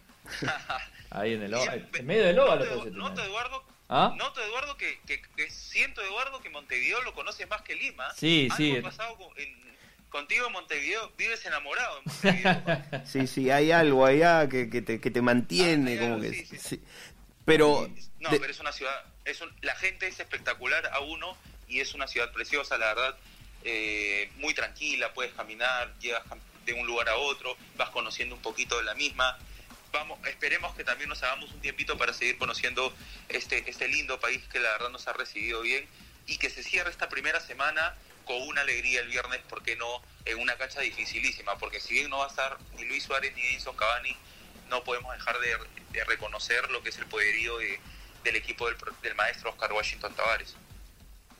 Ahí 1.10 1.34
en 1.34 1.42
el 1.42 1.54
óvalo. 1.54 1.82
En 1.94 2.06
medio 2.06 2.24
del 2.24 2.38
óvalo. 2.38 2.64
noto, 2.64 2.90
noto. 2.90 3.22
Eduardo, 3.24 3.64
¿Ah? 3.88 4.14
noto, 4.16 4.42
Eduardo, 4.42 4.76
que, 4.76 4.98
que, 5.06 5.20
que 5.36 5.50
siento, 5.50 6.00
Eduardo, 6.02 6.40
que 6.40 6.48
Montevideo 6.48 7.02
lo 7.02 7.12
conoce 7.14 7.44
más 7.46 7.62
que 7.62 7.74
Lima. 7.74 8.10
Sí, 8.14 8.48
Algo 8.50 8.56
sí. 8.56 8.80
pasado 8.82 9.16
con- 9.16 9.38
en- 9.38 9.62
contigo 10.08 10.46
en 10.46 10.52
Montevideo. 10.52 11.12
Vives 11.18 11.44
enamorado 11.44 11.98
en 11.98 12.04
Montevideo. 12.12 12.82
Sí, 13.06 13.26
sí, 13.26 13.50
hay 13.50 13.72
algo 13.72 14.06
allá 14.06 14.48
que, 14.48 14.70
que 14.70 14.80
te, 14.82 15.00
que 15.00 15.10
te 15.10 15.20
mantiene, 15.22 15.96
Ah, 15.96 16.00
como 16.00 16.14
algo, 16.14 16.22
que... 16.30 16.34
sí, 16.34 16.46
sí. 16.46 16.58
sí. 16.58 16.82
Pero... 17.44 17.88
No, 18.20 18.30
de- 18.30 18.40
pero 18.40 18.52
es 18.52 18.60
una 18.60 18.72
ciudad, 18.72 19.04
es 19.24 19.40
la 19.60 19.74
gente 19.76 20.06
es 20.06 20.18
espectacular 20.20 20.86
a 20.92 21.00
uno 21.00 21.36
y 21.68 21.80
es 21.80 21.94
una 21.94 22.06
ciudad 22.06 22.32
preciosa, 22.32 22.76
la 22.78 22.86
verdad, 22.94 23.16
eh, 23.64 24.30
muy 24.36 24.54
tranquila, 24.54 25.12
puedes 25.14 25.32
caminar, 25.34 25.92
llegas 26.00 26.22
de 26.64 26.72
un 26.74 26.86
lugar 26.86 27.08
a 27.08 27.16
otro, 27.16 27.56
vas 27.76 27.90
conociendo 27.90 28.34
un 28.34 28.42
poquito 28.42 28.76
de 28.78 28.84
la 28.84 28.94
misma. 28.94 29.38
Vamos, 29.92 30.18
esperemos 30.26 30.74
que 30.74 30.84
también 30.84 31.08
nos 31.08 31.22
hagamos 31.22 31.50
un 31.52 31.60
tiempito 31.60 31.98
para 31.98 32.12
seguir 32.12 32.38
conociendo 32.38 32.94
este, 33.28 33.68
este 33.68 33.88
lindo 33.88 34.18
país 34.20 34.40
que 34.50 34.58
la 34.58 34.70
verdad 34.72 34.90
nos 34.90 35.06
ha 35.06 35.12
recibido 35.12 35.60
bien 35.62 35.86
y 36.26 36.38
que 36.38 36.50
se 36.50 36.62
cierre 36.62 36.90
esta 36.90 37.08
primera 37.08 37.40
semana 37.40 37.94
con 38.24 38.40
una 38.42 38.60
alegría 38.62 39.00
el 39.00 39.08
viernes, 39.08 39.40
¿por 39.48 39.62
qué 39.62 39.76
no? 39.76 40.02
En 40.24 40.38
una 40.38 40.56
cancha 40.56 40.80
dificilísima, 40.80 41.58
porque 41.58 41.80
si 41.80 41.94
bien 41.94 42.08
no 42.08 42.18
va 42.18 42.26
a 42.26 42.28
estar 42.28 42.56
ni 42.76 42.84
Luis 42.84 43.02
Suárez 43.02 43.34
ni 43.34 43.42
Edison 43.42 43.76
Cavani, 43.76 44.16
no 44.68 44.82
podemos 44.84 45.12
dejar 45.14 45.38
de, 45.40 45.58
de 45.90 46.04
reconocer 46.04 46.70
lo 46.70 46.82
que 46.82 46.88
es 46.90 46.98
el 46.98 47.06
poderío 47.06 47.58
de- 47.58 47.80
del 48.24 48.36
equipo 48.36 48.66
del, 48.66 48.76
pro- 48.76 48.92
del 49.02 49.14
maestro 49.14 49.50
Oscar 49.50 49.72
Washington 49.72 50.12
Tavares. 50.14 50.54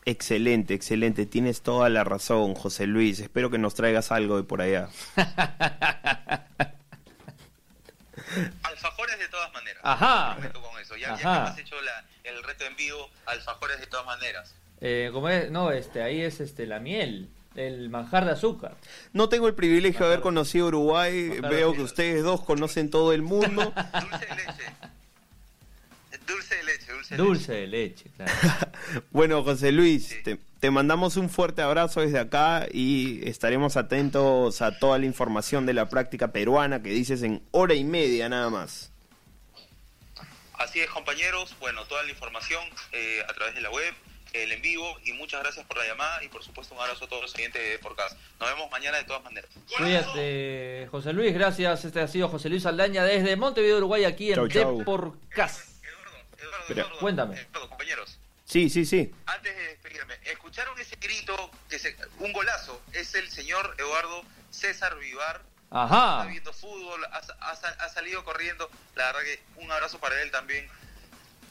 Excelente, 0.04 0.74
excelente. 0.74 1.26
Tienes 1.26 1.62
toda 1.62 1.88
la 1.88 2.02
razón, 2.04 2.54
José 2.54 2.86
Luis. 2.86 3.20
Espero 3.20 3.50
que 3.50 3.58
nos 3.58 3.74
traigas 3.74 4.10
algo 4.10 4.36
de 4.36 4.42
por 4.42 4.60
allá. 4.60 4.88
Alfajores 8.62 9.18
de 9.18 9.28
todas 9.28 9.52
maneras. 9.52 9.80
Ajá. 9.84 10.36
Con 10.52 10.80
eso. 10.80 10.96
Ya, 10.96 11.10
ya 11.10 11.16
que 11.16 11.22
Ajá. 11.26 11.42
me 11.44 11.48
has 11.50 11.58
hecho 11.58 11.80
la- 11.82 12.04
el 12.24 12.42
reto 12.42 12.64
en 12.64 12.76
vivo, 12.76 13.10
alfajores 13.26 13.80
de 13.80 13.86
todas 13.86 14.06
maneras. 14.06 14.54
Eh, 14.80 15.10
¿cómo 15.12 15.28
es? 15.28 15.50
No, 15.50 15.70
este, 15.70 16.02
ahí 16.02 16.20
es 16.22 16.40
este, 16.40 16.66
la 16.66 16.78
miel. 16.80 17.28
El 17.54 17.90
manjar 17.90 18.24
de 18.24 18.30
azúcar. 18.32 18.76
No 19.12 19.28
tengo 19.28 19.46
el 19.46 19.54
privilegio 19.54 20.00
de 20.00 20.06
haber 20.06 20.20
conocido 20.20 20.68
Uruguay. 20.68 21.28
Veo 21.40 21.74
que 21.74 21.82
ustedes 21.82 22.22
dos 22.24 22.42
conocen 22.42 22.90
todo 22.90 23.12
el 23.12 23.20
mundo. 23.22 23.72
Dulce 24.00 24.26
de 24.26 24.34
leche. 24.34 24.72
Dulce 26.26 26.55
de 26.57 26.62
leche, 26.64 26.93
dulce 26.93 27.14
de 27.17 27.23
Dulce 27.23 27.52
de 27.52 27.67
leche, 27.67 28.05
claro. 28.17 28.33
Bueno, 29.11 29.43
José 29.43 29.73
Luis, 29.73 30.09
Sí. 30.09 30.23
te, 30.23 30.38
te 30.61 30.71
mandamos 30.71 31.17
un 31.17 31.29
fuerte 31.29 31.62
abrazo 31.62 32.00
desde 32.00 32.19
acá 32.19 32.67
y 32.73 33.26
estaremos 33.29 33.76
atentos 33.76 34.62
a 34.62 34.79
toda 34.79 34.99
la 34.99 35.07
información 35.07 35.67
de 35.67 35.75
la 35.75 35.88
práctica 35.88 36.33
peruana 36.33 36.83
que 36.83 36.91
dices 36.91 37.23
en 37.23 37.43
hora 37.50 37.75
y 37.75 37.85
media 37.85 38.29
nada 38.29 38.50
más. 38.50 38.91
Así 40.55 40.79
es, 40.81 40.88
compañeros. 40.91 41.57
Bueno, 41.59 41.85
toda 41.87 42.05
la 42.05 42.11
información 42.11 42.62
eh, 42.93 43.21
a 43.29 43.33
través 43.35 43.55
de 43.57 43.61
la 43.62 43.71
web, 43.71 43.93
el 44.33 44.52
en 44.52 44.62
vivo. 44.62 44.97
Y 45.05 45.12
muchas 45.14 45.43
gracias 45.43 45.67
por 45.67 45.76
la 45.76 45.85
llamada. 45.87 46.23
Y 46.23 46.29
por 46.29 46.45
supuesto, 46.45 46.75
un 46.76 46.81
abrazo 46.81 47.05
a 47.07 47.09
todos 47.09 47.23
los 47.23 47.35
oyentes 47.35 47.61
de 47.61 47.79
Podcast. 47.81 48.17
Nos 48.38 48.49
vemos 48.49 48.71
mañana 48.71 48.99
de 48.99 49.05
todas 49.05 49.25
maneras. 49.25 49.50
Cuídate, 49.76 50.87
José 50.91 51.12
Luis, 51.12 51.35
gracias. 51.35 51.85
Este 51.85 52.00
ha 52.00 52.07
sido 52.07 52.29
José 52.29 52.49
Luis 52.49 52.64
Aldaña 52.64 53.02
desde 53.02 53.35
Montevideo, 53.35 53.79
Uruguay, 53.79 54.05
aquí 54.05 54.29
en 54.29 54.37
Chau, 54.37 54.49
chau. 54.49 54.79
Deporcast. 54.79 55.72
Eduardo, 56.42 56.56
Eduardo, 56.56 56.64
Pero- 56.68 56.80
Eduardo, 56.82 57.00
Cuéntame. 57.00 57.40
Eduardo, 57.40 57.68
compañeros. 57.70 58.18
Sí, 58.44 58.68
sí, 58.68 58.84
sí. 58.84 59.14
Antes 59.26 59.56
de 59.56 59.62
despedirme, 59.68 60.14
¿escucharon 60.25 60.78
ese 60.78 60.96
grito? 60.96 61.50
que 61.70 61.78
se, 61.78 61.96
Un 62.18 62.32
golazo. 62.32 62.82
Es 62.92 63.14
el 63.14 63.30
señor 63.30 63.75
Eduardo 63.78 64.22
César 64.50 64.99
Vivar. 64.99 65.40
Está 65.64 65.84
Ajá. 65.84 66.25
viendo 66.26 66.52
fútbol, 66.52 67.02
ha, 67.06 67.22
ha- 67.40 67.50
ha 67.84 67.88
salido 67.88 68.22
corriendo. 68.25 68.68
La 68.94 69.06
verdad 69.06 69.20
que 69.22 69.40
un 69.56 69.72
abrazo 69.72 69.99
para 70.00 70.20
él 70.20 70.30
también. 70.30 70.68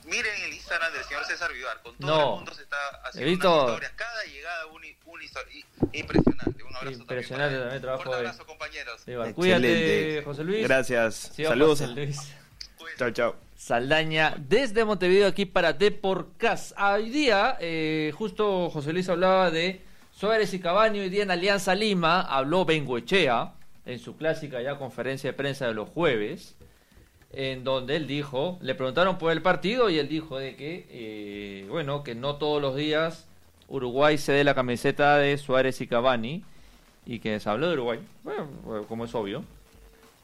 Miren 0.04 0.34
el 0.44 0.54
Instagram 0.54 0.92
del 0.94 1.04
señor 1.06 1.26
César 1.26 1.52
Vivar. 1.54 1.82
Con 1.82 1.96
todo 1.98 2.08
No. 2.12 2.22
el 2.24 2.36
mundo 2.38 2.54
se 2.54 2.64
está 2.64 2.78
haciendo 3.04 3.32
historias. 3.32 3.92
Cada 3.96 4.24
llegada 4.26 4.66
una, 4.68 4.88
una 5.06 5.24
historia. 5.24 5.66
Impresionante. 5.94 6.64
Un 6.64 6.76
abrazo 6.76 6.98
Impresionante 7.00 7.08
también. 7.08 7.38
para 7.40 7.56
él. 7.56 7.62
también 7.62 7.82
trabajo 7.82 8.04
Fuerte 8.04 8.22
de- 8.22 8.28
abrazo, 8.30 8.46
compañeros. 8.46 9.02
Cuídate, 9.06 9.30
Excelente. 9.30 10.24
José 10.24 10.44
Luis. 10.44 10.64
Gracias. 10.68 11.32
Saludos. 11.36 11.80
José 11.80 11.88
Luis. 11.94 12.18
Chao, 12.98 13.10
chao. 13.12 13.36
Saldaña 13.62 14.34
desde 14.40 14.84
Montevideo 14.86 15.28
aquí 15.28 15.46
para 15.46 15.72
Deporcast. 15.72 16.72
Hoy 16.82 17.12
día, 17.12 17.58
eh, 17.60 18.12
justo 18.16 18.72
José 18.72 18.92
Luis 18.92 19.08
hablaba 19.08 19.52
de 19.52 19.82
Suárez 20.12 20.52
y 20.56 20.60
Cavani, 20.60 21.00
hoy 21.00 21.10
día 21.10 21.22
en 21.22 21.30
Alianza 21.30 21.76
Lima, 21.76 22.22
habló 22.22 22.66
Bengoechea 22.66 23.54
en 23.86 24.00
su 24.00 24.18
clásica 24.18 24.64
ya 24.64 24.80
conferencia 24.80 25.30
de 25.30 25.38
prensa 25.38 25.68
de 25.68 25.76
los 25.76 25.90
jueves. 25.90 26.56
en 27.34 27.64
donde 27.64 27.98
él 27.98 28.08
dijo, 28.08 28.58
le 28.62 28.74
preguntaron 28.74 29.20
por 29.20 29.32
el 29.32 29.44
partido 29.44 29.92
y 29.92 30.00
él 30.00 30.10
dijo 30.10 30.40
de 30.40 30.56
que, 30.56 30.88
eh, 30.90 31.68
bueno, 31.70 32.04
que 32.04 32.16
no 32.16 32.38
todos 32.38 32.60
los 32.62 32.76
días 32.76 33.28
Uruguay 33.68 34.18
se 34.18 34.32
dé 34.32 34.44
la 34.44 34.56
camiseta 34.56 35.18
de 35.18 35.38
Suárez 35.38 35.80
y 35.82 35.88
Cavani 35.88 36.44
y 37.06 37.20
que 37.20 37.40
se 37.40 37.48
habló 37.48 37.68
de 37.68 37.74
Uruguay, 37.74 38.00
como 38.88 39.06
es 39.06 39.14
obvio, 39.14 39.46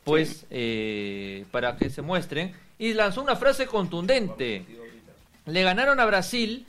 pues 0.08 0.46
eh, 0.50 1.46
para 1.52 1.76
que 1.76 1.90
se 1.90 2.02
muestren 2.02 2.56
y 2.80 2.94
lanzó 2.94 3.22
una 3.22 3.36
frase 3.36 3.68
contundente. 3.68 4.66
Le 5.46 5.64
ganaron 5.64 6.00
a 6.00 6.06
Brasil, 6.06 6.66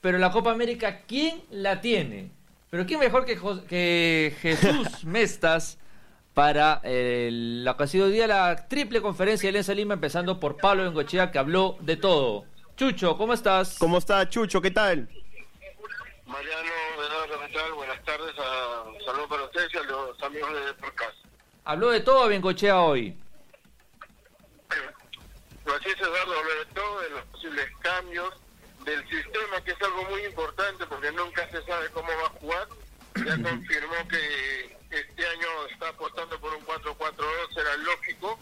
pero 0.00 0.16
la 0.18 0.30
Copa 0.32 0.50
América, 0.52 1.02
¿quién 1.06 1.42
la 1.50 1.80
tiene? 1.82 2.30
Pero 2.70 2.86
¿quién 2.86 2.98
mejor 3.00 3.26
que, 3.26 3.36
Jo- 3.36 3.64
que 3.66 4.34
Jesús 4.40 5.04
Mestas 5.04 5.78
para 6.32 6.80
eh, 6.84 7.28
lo 7.32 7.76
que 7.76 7.82
ha 7.84 7.86
sido 7.86 8.06
hoy 8.06 8.12
día 8.12 8.26
la 8.26 8.68
triple 8.68 9.02
conferencia 9.02 9.46
de 9.46 9.50
Alianza 9.50 9.74
Lima, 9.74 9.94
empezando 9.94 10.40
por 10.40 10.56
Pablo 10.56 10.84
Bengochea, 10.84 11.30
que 11.30 11.38
habló 11.38 11.76
de 11.80 11.96
todo. 11.96 12.46
Chucho, 12.76 13.18
¿cómo 13.18 13.34
estás? 13.34 13.76
¿Cómo 13.78 13.98
está 13.98 14.26
Chucho? 14.30 14.62
¿Qué 14.62 14.70
tal? 14.70 15.08
Mariano, 16.26 16.68
¿qué 17.46 17.52
tal? 17.54 17.72
Buenas 17.72 18.02
tardes. 18.04 18.34
A, 18.38 18.84
saludos 19.04 19.28
para 19.28 19.44
ustedes 19.44 19.68
y 19.74 19.78
a 19.78 19.82
los 19.82 20.22
amigos 20.22 20.50
de 20.54 20.74
Podcast. 20.74 21.16
Habló 21.68 21.90
de 21.90 22.00
todo 22.00 22.28
Bengochea 22.28 22.80
hoy. 22.80 23.14
Así 24.70 25.90
es, 25.90 26.00
Eduardo, 26.00 26.38
habló 26.38 26.54
de 26.54 26.64
todo, 26.72 27.00
de 27.00 27.10
los 27.10 27.24
posibles 27.26 27.68
cambios, 27.80 28.34
del 28.86 29.06
sistema, 29.06 29.62
que 29.62 29.72
es 29.72 29.82
algo 29.82 30.02
muy 30.04 30.24
importante 30.24 30.86
porque 30.86 31.12
nunca 31.12 31.46
se 31.50 31.62
sabe 31.66 31.90
cómo 31.90 32.08
va 32.08 32.26
a 32.26 32.40
jugar. 32.40 32.68
Ya 33.16 33.42
confirmó 33.42 34.08
que 34.08 34.78
este 34.88 35.26
año 35.26 35.66
está 35.70 35.90
apostando 35.90 36.40
por 36.40 36.54
un 36.54 36.64
4-4-2, 36.64 37.60
era 37.60 37.76
lógico. 37.76 38.38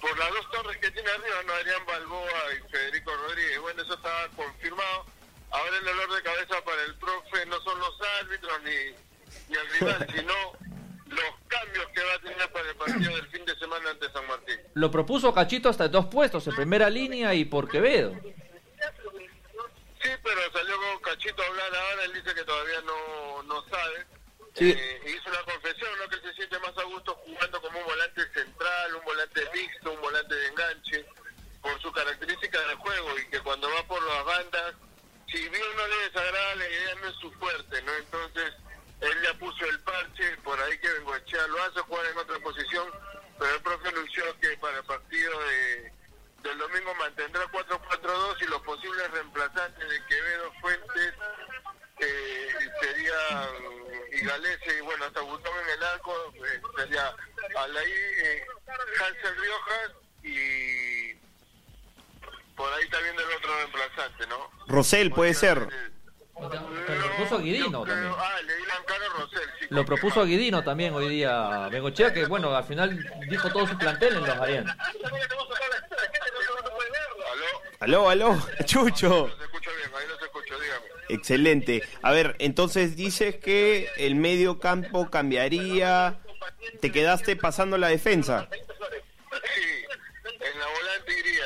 Por 0.00 0.18
las 0.18 0.30
dos 0.30 0.50
torres 0.50 0.78
que 0.78 0.90
tiene 0.90 1.10
arriba, 1.10 1.42
no 1.46 1.52
Adrián 1.52 1.84
Balboa 1.84 2.54
y 2.54 2.70
Federico 2.70 3.14
Rodríguez. 3.14 3.60
Bueno, 3.60 3.82
eso 3.82 3.92
está 3.92 4.28
confirmado. 4.34 5.04
Ahora 5.50 5.76
el 5.76 5.84
dolor 5.84 6.14
de 6.14 6.22
cabeza 6.22 6.64
para 6.64 6.82
el 6.82 6.94
profe 6.94 7.44
no 7.44 7.60
son 7.60 7.78
los 7.78 7.94
árbitros 8.22 8.62
ni, 8.62 9.50
ni 9.50 9.54
el 9.54 9.70
rival, 9.74 10.08
sino 10.16 10.73
los 11.06 11.34
cambios 11.48 11.86
que 11.88 12.02
va 12.02 12.14
a 12.14 12.18
tener 12.20 12.52
para 12.52 12.68
el 12.68 12.76
partido 12.76 13.14
del 13.16 13.26
fin 13.28 13.44
de 13.44 13.58
semana 13.58 13.90
ante 13.90 14.10
San 14.12 14.26
Martín. 14.26 14.58
Lo 14.74 14.90
propuso 14.90 15.32
Cachito 15.34 15.68
hasta 15.68 15.88
dos 15.88 16.06
puestos, 16.06 16.46
en 16.46 16.54
primera 16.54 16.88
línea 16.90 17.34
y 17.34 17.44
por 17.44 17.68
Quevedo. 17.68 18.12
Sí, 20.02 20.10
pero 20.22 20.40
salió 20.52 20.76
con 20.76 21.02
Cachito 21.02 21.42
a 21.42 21.46
hablar 21.46 21.74
ahora, 21.74 22.04
él 22.04 22.12
dice 22.14 22.34
que 22.34 22.44
todavía 22.44 22.80
no, 22.82 23.42
no 23.44 23.62
sabe. 23.68 24.06
Sí. 24.54 24.70
Eh, 24.70 25.00
hizo 25.06 25.30
una 25.30 25.42
confesión, 25.42 25.90
¿no? 25.98 26.08
Que 26.08 26.16
él 26.16 26.22
se 26.22 26.34
siente 26.34 26.58
más 26.60 26.76
a 26.78 26.84
gusto 26.84 27.14
jugando 27.24 27.60
como 27.60 27.78
un 27.78 27.84
volante 27.86 28.22
central, 28.32 28.94
un 28.94 29.04
volante 29.04 29.42
mixto, 29.52 29.92
un 29.92 30.00
volante 30.00 30.34
de 30.34 30.46
enganche, 30.46 31.06
por 31.60 31.80
su 31.80 31.90
característica 31.90 32.60
de 32.60 32.74
juego 32.74 33.18
y 33.18 33.26
que 33.30 33.40
cuando 33.40 33.68
va 33.70 33.82
por 33.86 34.02
las 34.02 34.24
bandas, 34.24 34.74
si 35.26 35.38
bien 35.48 35.76
no 35.76 35.88
le 35.88 35.96
desagrada 36.04 36.54
la 36.56 36.68
idea, 36.68 36.94
no 37.00 37.08
es 37.08 37.16
su 37.16 37.32
fuerte, 37.32 37.82
¿no? 37.82 37.92
Entonces, 37.94 38.52
él 39.00 39.12
ya 39.24 39.34
puso 39.38 39.64
el 39.64 39.80
parche, 39.94 40.36
por 40.42 40.60
ahí 40.60 40.78
que 40.78 40.88
Bengoechea 40.88 41.46
lo 41.46 41.62
hace 41.62 41.80
jugar 41.80 42.06
en 42.06 42.18
otra 42.18 42.38
posición, 42.40 42.88
pero 43.38 43.54
el 43.54 43.62
profe 43.62 43.88
anunció 43.88 44.24
que 44.40 44.56
para 44.58 44.78
el 44.78 44.84
partido 44.84 45.32
de, 45.40 45.92
del 46.42 46.58
domingo 46.58 46.94
mantendrá 46.96 47.44
4-4-2 47.52 48.42
y 48.42 48.44
los 48.46 48.62
posibles 48.62 49.10
reemplazantes 49.10 49.88
de 49.88 50.06
Quevedo 50.06 50.52
Fuentes 50.60 51.14
eh, 52.00 52.48
serían 52.80 53.48
Igalese 54.12 54.78
y 54.78 54.80
bueno, 54.82 55.04
hasta 55.04 55.20
Gustavo 55.20 55.60
en 55.60 55.70
el 55.70 55.82
arco 55.84 56.34
eh, 56.34 56.60
sería 56.76 57.14
Alaí, 57.56 57.92
eh, 57.92 58.46
Hansel 59.00 59.36
Riojas 59.36 59.92
y 60.22 61.14
por 62.56 62.72
ahí 62.72 62.84
está 62.84 63.00
viendo 63.00 63.22
el 63.22 63.36
otro 63.36 63.56
reemplazante, 63.56 64.26
¿no? 64.26 64.50
Rosel 64.66 65.10
puede 65.10 65.34
ser. 65.34 65.68
Lo 66.40 66.48
propuso 66.50 67.38
Guidino 67.38 67.84
también. 67.84 68.12
Ah, 68.16 68.40
le 68.42 69.08
Rosel, 69.08 69.40
sí. 69.60 69.66
Lo 69.70 69.84
propuso 69.84 70.14
confirmado. 70.14 70.26
Guidino 70.26 70.64
también 70.64 70.94
hoy 70.94 71.08
día 71.08 71.68
Bengochea, 71.68 72.12
que 72.12 72.26
bueno, 72.26 72.54
al 72.54 72.64
final 72.64 72.98
dijo 73.28 73.50
todo 73.50 73.66
su 73.66 73.78
plantel 73.78 74.16
en 74.16 74.20
los 74.20 74.36
Arianos. 74.36 74.76
¿Aló? 77.80 78.08
Aló, 78.08 78.10
aló, 78.10 78.48
Chucho. 78.64 79.28
No 79.28 79.36
se 79.36 79.44
escucha 79.44 79.70
bien, 79.76 79.90
ahí 79.94 80.04
no 80.08 80.18
se 80.18 80.24
escucha, 80.24 80.54
dígame. 80.54 80.86
Excelente. 81.08 81.82
A 82.02 82.10
ver, 82.12 82.34
entonces 82.38 82.96
dices 82.96 83.36
que 83.36 83.88
el 83.96 84.16
medio 84.16 84.58
campo 84.58 85.10
cambiaría. 85.10 86.18
Te 86.80 86.90
quedaste 86.90 87.36
pasando 87.36 87.78
la 87.78 87.88
defensa. 87.88 88.48
Sí, 88.50 89.84
en 90.24 90.58
la 90.58 90.66
volante 90.66 91.18
iría 91.18 91.44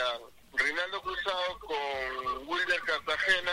Rinaldo 0.55 1.03
Cruzado 1.03 1.59
con 1.59 2.49
Wilder 2.49 2.81
Cartagena. 2.83 3.53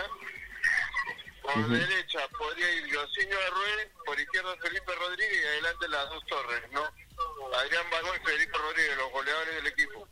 Por 1.62 1.78
derecha 1.78 2.18
podría 2.38 2.72
ir 2.74 2.86
Yosinho 2.86 3.36
Arrué, 3.46 3.90
por 4.04 4.20
izquierda 4.20 4.54
Felipe 4.62 4.92
Rodríguez 4.94 5.42
y 5.42 5.46
adelante 5.46 5.88
las 5.88 6.08
dos 6.10 6.24
torres, 6.26 6.62
¿no? 6.72 6.82
Adrián 7.56 7.84
Balbón 7.90 8.12
y 8.20 8.26
Federico 8.26 8.58
Rodríguez, 8.58 8.96
los 8.98 9.12
goleadores 9.12 9.54
del 9.54 9.66
equipo. 9.66 10.08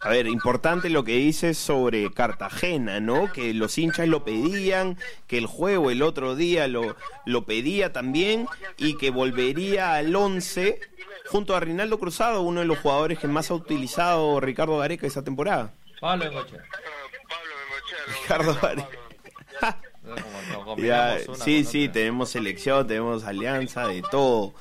A 0.00 0.08
ver, 0.10 0.26
importante 0.26 0.90
lo 0.90 1.04
que 1.04 1.12
dices 1.12 1.56
sobre 1.56 2.12
Cartagena, 2.12 3.00
¿no? 3.00 3.32
Que 3.32 3.54
los 3.54 3.78
hinchas 3.78 4.08
lo 4.08 4.24
pedían, 4.24 4.98
que 5.26 5.38
el 5.38 5.46
juego 5.46 5.90
el 5.90 6.02
otro 6.02 6.34
día 6.34 6.68
lo, 6.68 6.96
lo 7.24 7.46
pedía 7.46 7.92
también 7.92 8.46
y 8.76 8.98
que 8.98 9.10
volvería 9.10 9.94
al 9.94 10.14
11 10.14 10.80
junto 11.26 11.56
a 11.56 11.60
Rinaldo 11.60 11.98
Cruzado, 11.98 12.42
uno 12.42 12.60
de 12.60 12.66
los 12.66 12.78
jugadores 12.78 13.18
que 13.18 13.28
más 13.28 13.50
ha 13.50 13.54
utilizado 13.54 14.40
Ricardo 14.40 14.78
Gareca 14.78 15.06
esa 15.06 15.24
temporada. 15.24 15.72
Pablo 16.00 16.24
Bengochea. 16.26 16.62
Ah, 16.62 16.78
Pablo 17.28 17.54
Bengochea. 17.70 18.20
Ricardo. 18.20 18.58
Gareca. 18.60 19.82
Ya, 20.78 21.18
una 21.28 21.44
sí, 21.44 21.64
sí, 21.64 21.82
otra. 21.84 21.92
tenemos 21.94 22.30
selección, 22.30 22.86
tenemos 22.86 23.24
alianza, 23.24 23.86
de 23.86 24.02
todo. 24.02 24.54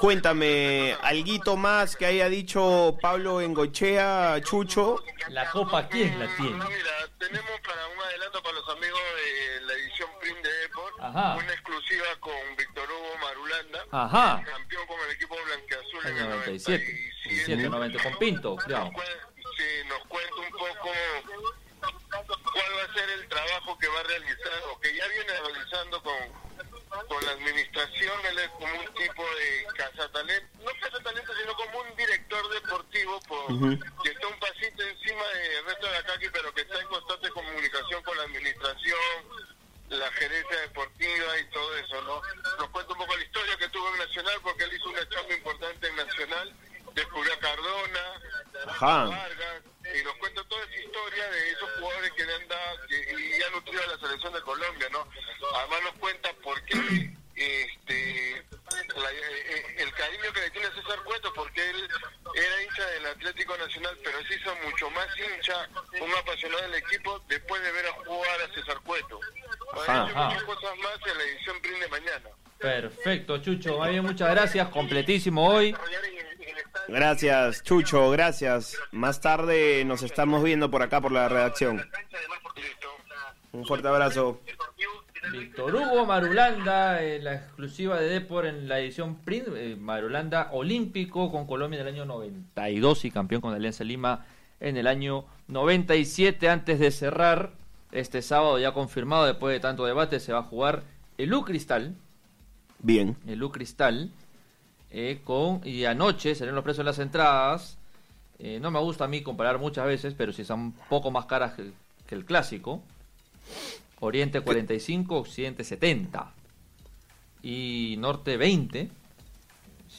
Cuéntame, 0.00 0.96
alguito 1.02 1.56
más 1.56 1.96
que 1.96 2.06
haya 2.06 2.28
dicho 2.28 2.96
Pablo 3.02 3.40
Engochea, 3.40 4.40
Chucho. 4.44 5.02
La 5.30 5.50
copa, 5.50 5.88
¿quién 5.88 6.18
la 6.20 6.26
tiene? 6.36 6.50
No, 6.56 6.68
mira, 6.68 6.90
tenemos 7.18 7.50
para 7.66 7.84
un 7.88 8.00
adelanto 8.00 8.40
para 8.42 8.54
los 8.54 8.68
amigos 8.68 9.00
de 9.16 9.60
la 9.66 9.72
edición 9.74 10.08
Print 10.20 10.38
de 10.38 10.52
Deport, 10.60 10.94
Ajá. 11.00 11.34
una 11.36 11.52
exclusiva 11.52 12.04
con 12.20 12.32
Víctor 12.56 12.88
Hugo 12.88 13.18
Marulanda, 13.20 13.84
Ajá. 13.90 14.44
campeón 14.44 14.86
con 14.86 15.00
el 15.00 15.16
equipo 15.16 15.36
blanqueazul 15.46 16.06
en 16.06 16.16
el 16.16 16.28
97. 16.30 16.84
97. 16.84 17.12
97, 17.24 17.68
90 17.68 18.02
con 18.04 18.18
Pinto, 18.18 18.54
Nos 18.54 18.64
cuidado. 18.64 18.90
cuen- 18.92 19.44
sí, 19.56 19.88
nos 19.88 20.04
cuenta 20.06 20.36
un 20.36 20.50
poco 20.52 20.90
trabajo 23.48 23.78
que 23.78 23.88
va 23.88 24.00
a 24.00 24.02
realizar 24.04 24.62
o 24.70 24.80
que 24.80 24.94
ya 24.94 25.06
viene 25.08 25.32
realizando 25.40 26.02
con, 26.02 27.06
con 27.08 27.24
la 27.24 27.32
administración. 27.32 28.26
Él 28.26 28.38
es 28.38 28.48
como 28.50 28.74
un 28.80 28.94
tipo 28.94 29.24
de 29.34 29.66
cazatalento, 29.76 30.48
no 30.64 30.70
cazatalento, 30.80 31.32
sino 31.36 31.54
como 31.56 31.80
un 31.80 31.96
director 31.96 32.48
deportivo 32.50 33.20
por, 33.22 33.46
que 34.02 34.10
está 34.10 34.26
un 34.26 34.38
pasito 34.40 34.82
encima 34.82 35.24
del 35.28 35.64
resto 35.66 35.86
de 35.86 35.92
la 35.92 36.02
calle, 36.04 36.30
pero 36.30 36.54
que 36.54 36.60
está 36.62 36.80
en 36.80 36.86
constante 36.88 37.28
comunicación 37.30 38.02
con 38.02 38.16
la 38.16 38.22
administración, 38.24 38.98
la 39.88 40.10
gerencia 40.12 40.60
deportiva 40.60 41.38
y 41.38 41.44
todo 41.50 41.76
eso, 41.78 42.02
¿no? 42.02 42.20
Nos 42.58 42.68
cuenta 42.70 42.92
un 42.92 42.98
poco 42.98 43.16
la 43.16 43.24
historia 43.24 43.56
que 43.56 43.68
tuvo 43.70 43.88
en 43.94 43.98
Nacional, 43.98 44.38
porque 44.42 44.64
él 44.64 44.74
hizo 44.74 44.88
una 44.90 45.08
chamba 45.08 45.34
importante 45.34 45.88
en 45.88 45.96
Nacional, 45.96 46.54
descubrió 46.92 47.32
a 47.32 47.38
Cardona, 47.38 48.20
Ajá. 48.66 49.02
a 49.02 49.04
Vargas, 49.06 49.62
y 49.98 50.02
nos 50.02 50.14
cuenta 50.16 50.44
toda 50.44 50.62
esa 50.64 50.76
historia 50.76 51.30
de 51.30 51.50
esos 51.52 51.70
jugadores 51.78 52.12
que 52.12 52.24
le 52.26 52.34
han 52.34 52.48
dado 52.48 52.86
que, 52.86 52.96
y 53.38 53.42
han 53.42 53.52
nutrido 53.52 53.82
a 53.82 53.86
la 53.86 53.98
selección 53.98 54.32
de 54.34 54.42
Colombia, 54.42 54.88
¿no? 54.92 55.08
Además 55.54 55.82
nos 55.84 55.94
cuenta 55.94 56.32
por 56.42 56.62
qué 56.64 57.10
este 57.36 58.44
la- 58.96 59.12
eh, 59.12 59.74
el 59.78 59.92
cariño 59.94 60.32
que 60.32 60.40
le 60.40 60.50
tiene 60.50 60.66
a 60.66 60.74
César 60.74 61.02
Cueto, 61.04 61.32
porque 61.32 61.70
él 61.70 61.88
era 62.34 62.62
hincha 62.62 62.84
del 62.86 63.06
Atlético 63.06 63.56
Nacional, 63.56 63.96
pero 64.04 64.22
se 64.26 64.34
hizo 64.34 64.54
mucho 64.56 64.90
más 64.90 65.06
hincha, 65.16 65.68
apasionado 66.48 66.72
del 66.72 66.82
equipo, 66.82 67.20
después 67.28 67.62
de 67.62 67.72
ver 67.72 67.86
a 67.86 67.92
jugar 67.92 68.40
a 68.42 68.54
César 68.54 68.76
Cueto. 68.84 69.20
Ajá. 69.72 70.04
Ha 70.04 70.08
hecho 70.08 70.16
muchas 70.18 70.42
cosas 70.44 70.70
más 70.78 71.10
en 71.12 71.18
la 71.18 71.24
edición 71.24 71.56
print 71.62 71.78
de 71.78 71.88
mañana. 71.88 72.28
Perfecto, 72.58 73.38
Chucho. 73.38 73.78
Muy 73.78 73.90
bien, 73.90 74.04
muchas 74.04 74.30
gracias. 74.30 74.68
Completísimo 74.68 75.46
hoy. 75.48 75.76
Gracias, 76.88 77.62
Chucho, 77.62 78.10
gracias. 78.10 78.76
Más 78.92 79.20
tarde 79.20 79.84
nos 79.84 80.02
estamos 80.02 80.42
viendo 80.42 80.70
por 80.70 80.82
acá 80.82 81.00
por 81.00 81.12
la 81.12 81.28
redacción. 81.28 81.84
Un 83.52 83.64
fuerte 83.66 83.88
abrazo. 83.88 84.40
Víctor 85.30 85.74
Hugo 85.74 86.06
Marulanda, 86.06 87.02
en 87.02 87.24
la 87.24 87.34
exclusiva 87.34 88.00
de 88.00 88.08
Depor 88.08 88.46
en 88.46 88.66
la 88.66 88.78
edición 88.80 89.16
print. 89.22 89.48
eh, 89.54 89.76
Marulanda 89.78 90.48
olímpico 90.52 91.30
con 91.30 91.46
Colombia 91.46 91.80
en 91.80 91.86
el 91.86 91.94
año 91.94 92.04
92 92.06 93.04
y 93.04 93.10
campeón 93.10 93.42
con 93.42 93.52
Alianza 93.52 93.84
Lima 93.84 94.24
en 94.60 94.76
el 94.76 94.86
año 94.86 95.24
97. 95.48 96.48
Antes 96.48 96.78
de 96.78 96.90
cerrar, 96.90 97.52
este 97.92 98.22
sábado 98.22 98.58
ya 98.58 98.72
confirmado, 98.72 99.26
después 99.26 99.52
de 99.52 99.60
tanto 99.60 99.84
debate, 99.84 100.20
se 100.20 100.32
va 100.32 100.40
a 100.40 100.42
jugar 100.44 100.82
el 101.16 101.32
U 101.32 101.44
Cristal. 101.44 101.94
Bien. 102.80 103.16
el 103.26 103.42
U 103.42 103.50
Cristal. 103.50 104.10
eh, 104.90 105.20
con, 105.24 105.60
y 105.64 105.84
anoche 105.84 106.34
salieron 106.34 106.54
los 106.54 106.64
precios 106.64 106.84
de 106.84 106.90
las 106.90 106.98
entradas. 106.98 107.76
Eh, 108.38 108.58
no 108.60 108.70
me 108.70 108.78
gusta 108.78 109.04
a 109.04 109.08
mí 109.08 109.22
comparar 109.22 109.58
muchas 109.58 109.86
veces, 109.86 110.14
pero 110.16 110.32
si 110.32 110.44
son 110.44 110.60
un 110.60 110.72
poco 110.88 111.10
más 111.10 111.26
caras 111.26 111.54
que, 111.54 111.72
que 112.06 112.14
el 112.14 112.24
clásico. 112.24 112.82
Oriente 114.00 114.40
45, 114.40 115.16
Occidente 115.16 115.64
70 115.64 116.32
y 117.42 117.96
Norte 117.98 118.36
20. 118.36 118.88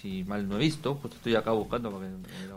Si 0.02 0.24
mal 0.24 0.48
no 0.48 0.56
he 0.56 0.60
visto, 0.60 0.96
justo 0.96 1.18
estoy 1.18 1.36
acá 1.36 1.52
buscando. 1.52 1.92
Porque, 1.92 2.08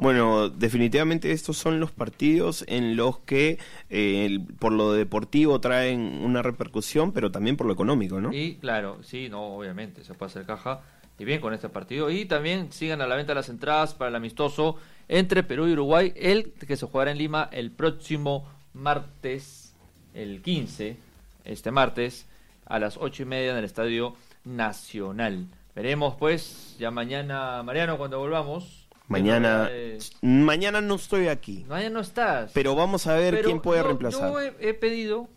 Bueno, 0.01 0.49
definitivamente 0.49 1.33
estos 1.33 1.57
son 1.57 1.81
los 1.81 1.91
partidos 1.91 2.65
en 2.69 2.95
los 2.95 3.19
que 3.19 3.59
eh, 3.91 4.39
por 4.61 4.73
lo 4.73 4.93
deportivo 4.93 5.61
traen 5.61 6.01
una 6.23 6.41
repercusión, 6.43 7.11
pero 7.11 7.33
también 7.33 7.57
por 7.57 7.67
lo 7.67 7.73
económico, 7.73 8.21
¿no? 8.21 8.33
Y 8.33 8.59
claro, 8.61 9.03
sí, 9.03 9.29
no, 9.29 9.57
obviamente, 9.57 10.05
se 10.05 10.15
puede 10.15 10.31
hacer 10.31 10.47
caja. 10.47 10.83
Y 11.19 11.25
bien 11.25 11.41
con 11.41 11.53
este 11.53 11.69
partido. 11.69 12.11
Y 12.11 12.27
también 12.27 12.71
sigan 12.71 13.01
a 13.01 13.09
la 13.09 13.17
venta 13.17 13.35
las 13.35 13.49
entradas 13.49 13.95
para 13.95 14.11
el 14.11 14.15
amistoso 14.15 14.77
entre 15.09 15.43
Perú 15.43 15.67
y 15.67 15.73
Uruguay, 15.73 16.13
el 16.15 16.53
que 16.53 16.77
se 16.77 16.87
jugará 16.87 17.11
en 17.11 17.19
Lima 17.19 17.49
el 17.51 17.73
próximo 17.73 18.49
martes, 18.73 19.75
el 20.15 20.43
15, 20.43 20.97
este 21.45 21.71
martes, 21.73 22.27
a 22.67 22.79
las 22.79 22.97
ocho 22.99 23.25
y 23.25 23.27
media 23.27 23.51
en 23.51 23.59
el 23.59 23.65
Estadio 23.65 24.15
Nacional. 24.45 25.49
Veremos 25.75 26.15
pues, 26.19 26.77
ya 26.79 26.91
mañana, 26.91 27.63
Mariano, 27.63 27.97
cuando 27.99 28.19
volvamos. 28.19 28.87
Mañana, 29.09 29.69
Eh, 29.71 29.99
mañana 30.23 30.81
no 30.81 30.95
estoy 30.95 31.29
aquí, 31.29 31.65
mañana 31.69 31.91
no 31.91 32.01
estás. 32.01 32.51
pero 32.55 32.75
vamos 32.75 33.07
a 33.07 33.15
ver 33.15 33.35
Pero 33.35 33.45
quién 33.47 33.61
puede 33.61 33.81
yo- 33.81 33.87
reemplazar. 33.87 34.31
Yo 34.31 34.41
he, 34.41 34.55
he 34.61 34.75
pedido 34.75 35.29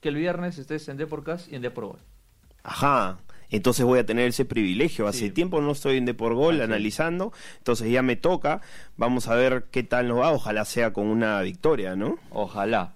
que 0.00 0.08
el 0.10 0.16
viernes 0.16 0.58
estés 0.58 0.88
en 0.88 0.96
Deporcast 0.96 1.50
y 1.50 1.56
en 1.56 1.62
Deporgol. 1.62 1.98
Ajá. 2.62 3.18
Entonces 3.48 3.84
voy 3.86 4.00
a 4.00 4.04
tener 4.06 4.28
ese 4.28 4.44
privilegio. 4.44 5.06
Hace 5.06 5.26
Sí. 5.26 5.30
tiempo 5.30 5.60
no 5.60 5.70
estoy 5.70 5.98
en 5.98 6.04
Deporgol 6.04 6.56
es. 6.56 6.62
analizando, 6.62 7.32
entonces 7.58 7.90
ya 7.90 8.02
me 8.02 8.16
toca. 8.16 8.60
Vamos 8.96 9.28
a 9.28 9.36
ver 9.36 9.66
qué 9.70 9.82
tal 9.84 10.08
nos 10.08 10.18
va. 10.20 10.32
Ojalá 10.32 10.64
sea 10.64 10.92
con 10.92 11.06
una 11.06 11.40
victoria, 11.42 11.94
¿no? 11.96 12.18
Ojalá. 12.30 12.92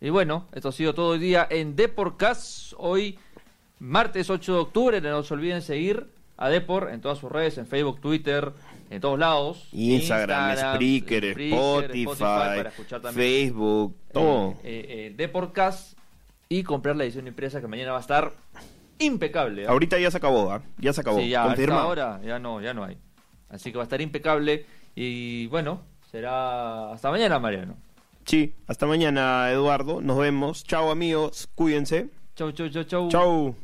Y 0.00 0.10
bueno, 0.10 0.48
esto 0.52 0.70
ha 0.70 0.72
sido 0.72 0.94
todo 0.94 1.14
el 1.14 1.20
día 1.20 1.46
en 1.48 1.76
Deporcast. 1.76 2.72
Hoy, 2.76 3.18
martes 3.78 4.28
8 4.30 4.52
de 4.52 4.58
octubre. 4.58 5.00
No 5.00 5.22
se 5.22 5.32
olviden 5.32 5.62
seguir 5.62 6.08
a 6.36 6.48
Depor 6.48 6.90
en 6.92 7.00
todas 7.00 7.18
sus 7.18 7.30
redes, 7.30 7.58
en 7.58 7.66
Facebook, 7.66 8.00
Twitter, 8.00 8.52
en 8.90 9.00
todos 9.00 9.18
lados. 9.18 9.68
Instagram, 9.72 10.56
Spreaker, 10.74 11.24
Spotify, 11.40 12.88
también 13.00 13.14
Facebook, 13.14 13.96
todo. 14.12 14.50
eh, 14.52 14.56
eh, 14.64 14.86
eh, 14.88 15.14
Deporcast 15.16 15.96
y 16.48 16.62
comprar 16.62 16.96
la 16.96 17.04
edición 17.04 17.26
impresa 17.26 17.60
que 17.60 17.66
mañana 17.66 17.92
va 17.92 17.98
a 17.98 18.00
estar 18.00 18.32
impecable. 18.98 19.62
¿eh? 19.62 19.66
Ahorita 19.66 19.98
ya 19.98 20.10
se 20.10 20.16
acabó, 20.18 20.52
¿ah? 20.52 20.62
Ya 20.78 20.92
se 20.92 21.00
acabó. 21.00 21.18
Sí, 21.18 21.28
ya, 21.28 21.40
a 21.40 21.42
esta 21.44 21.54
Confirmado. 21.56 21.88
hora 21.88 22.20
ya 22.24 22.38
no, 22.38 22.60
ya 22.60 22.74
no 22.74 22.84
hay. 22.84 22.98
Así 23.48 23.70
que 23.70 23.78
va 23.78 23.82
a 23.82 23.86
estar 23.86 24.00
impecable. 24.00 24.66
Y 24.94 25.46
bueno, 25.48 25.80
será 26.10 26.92
hasta 26.92 27.10
mañana, 27.10 27.38
Mariano. 27.38 27.76
Sí, 28.24 28.54
hasta 28.66 28.86
mañana, 28.86 29.50
Eduardo. 29.50 30.00
Nos 30.00 30.18
vemos. 30.18 30.64
Chao, 30.64 30.90
amigos. 30.90 31.48
Cuídense. 31.54 32.08
Chau, 32.36 32.52
chau, 32.52 32.68
chau, 32.68 32.84
chau. 32.84 33.08
Chau. 33.08 33.56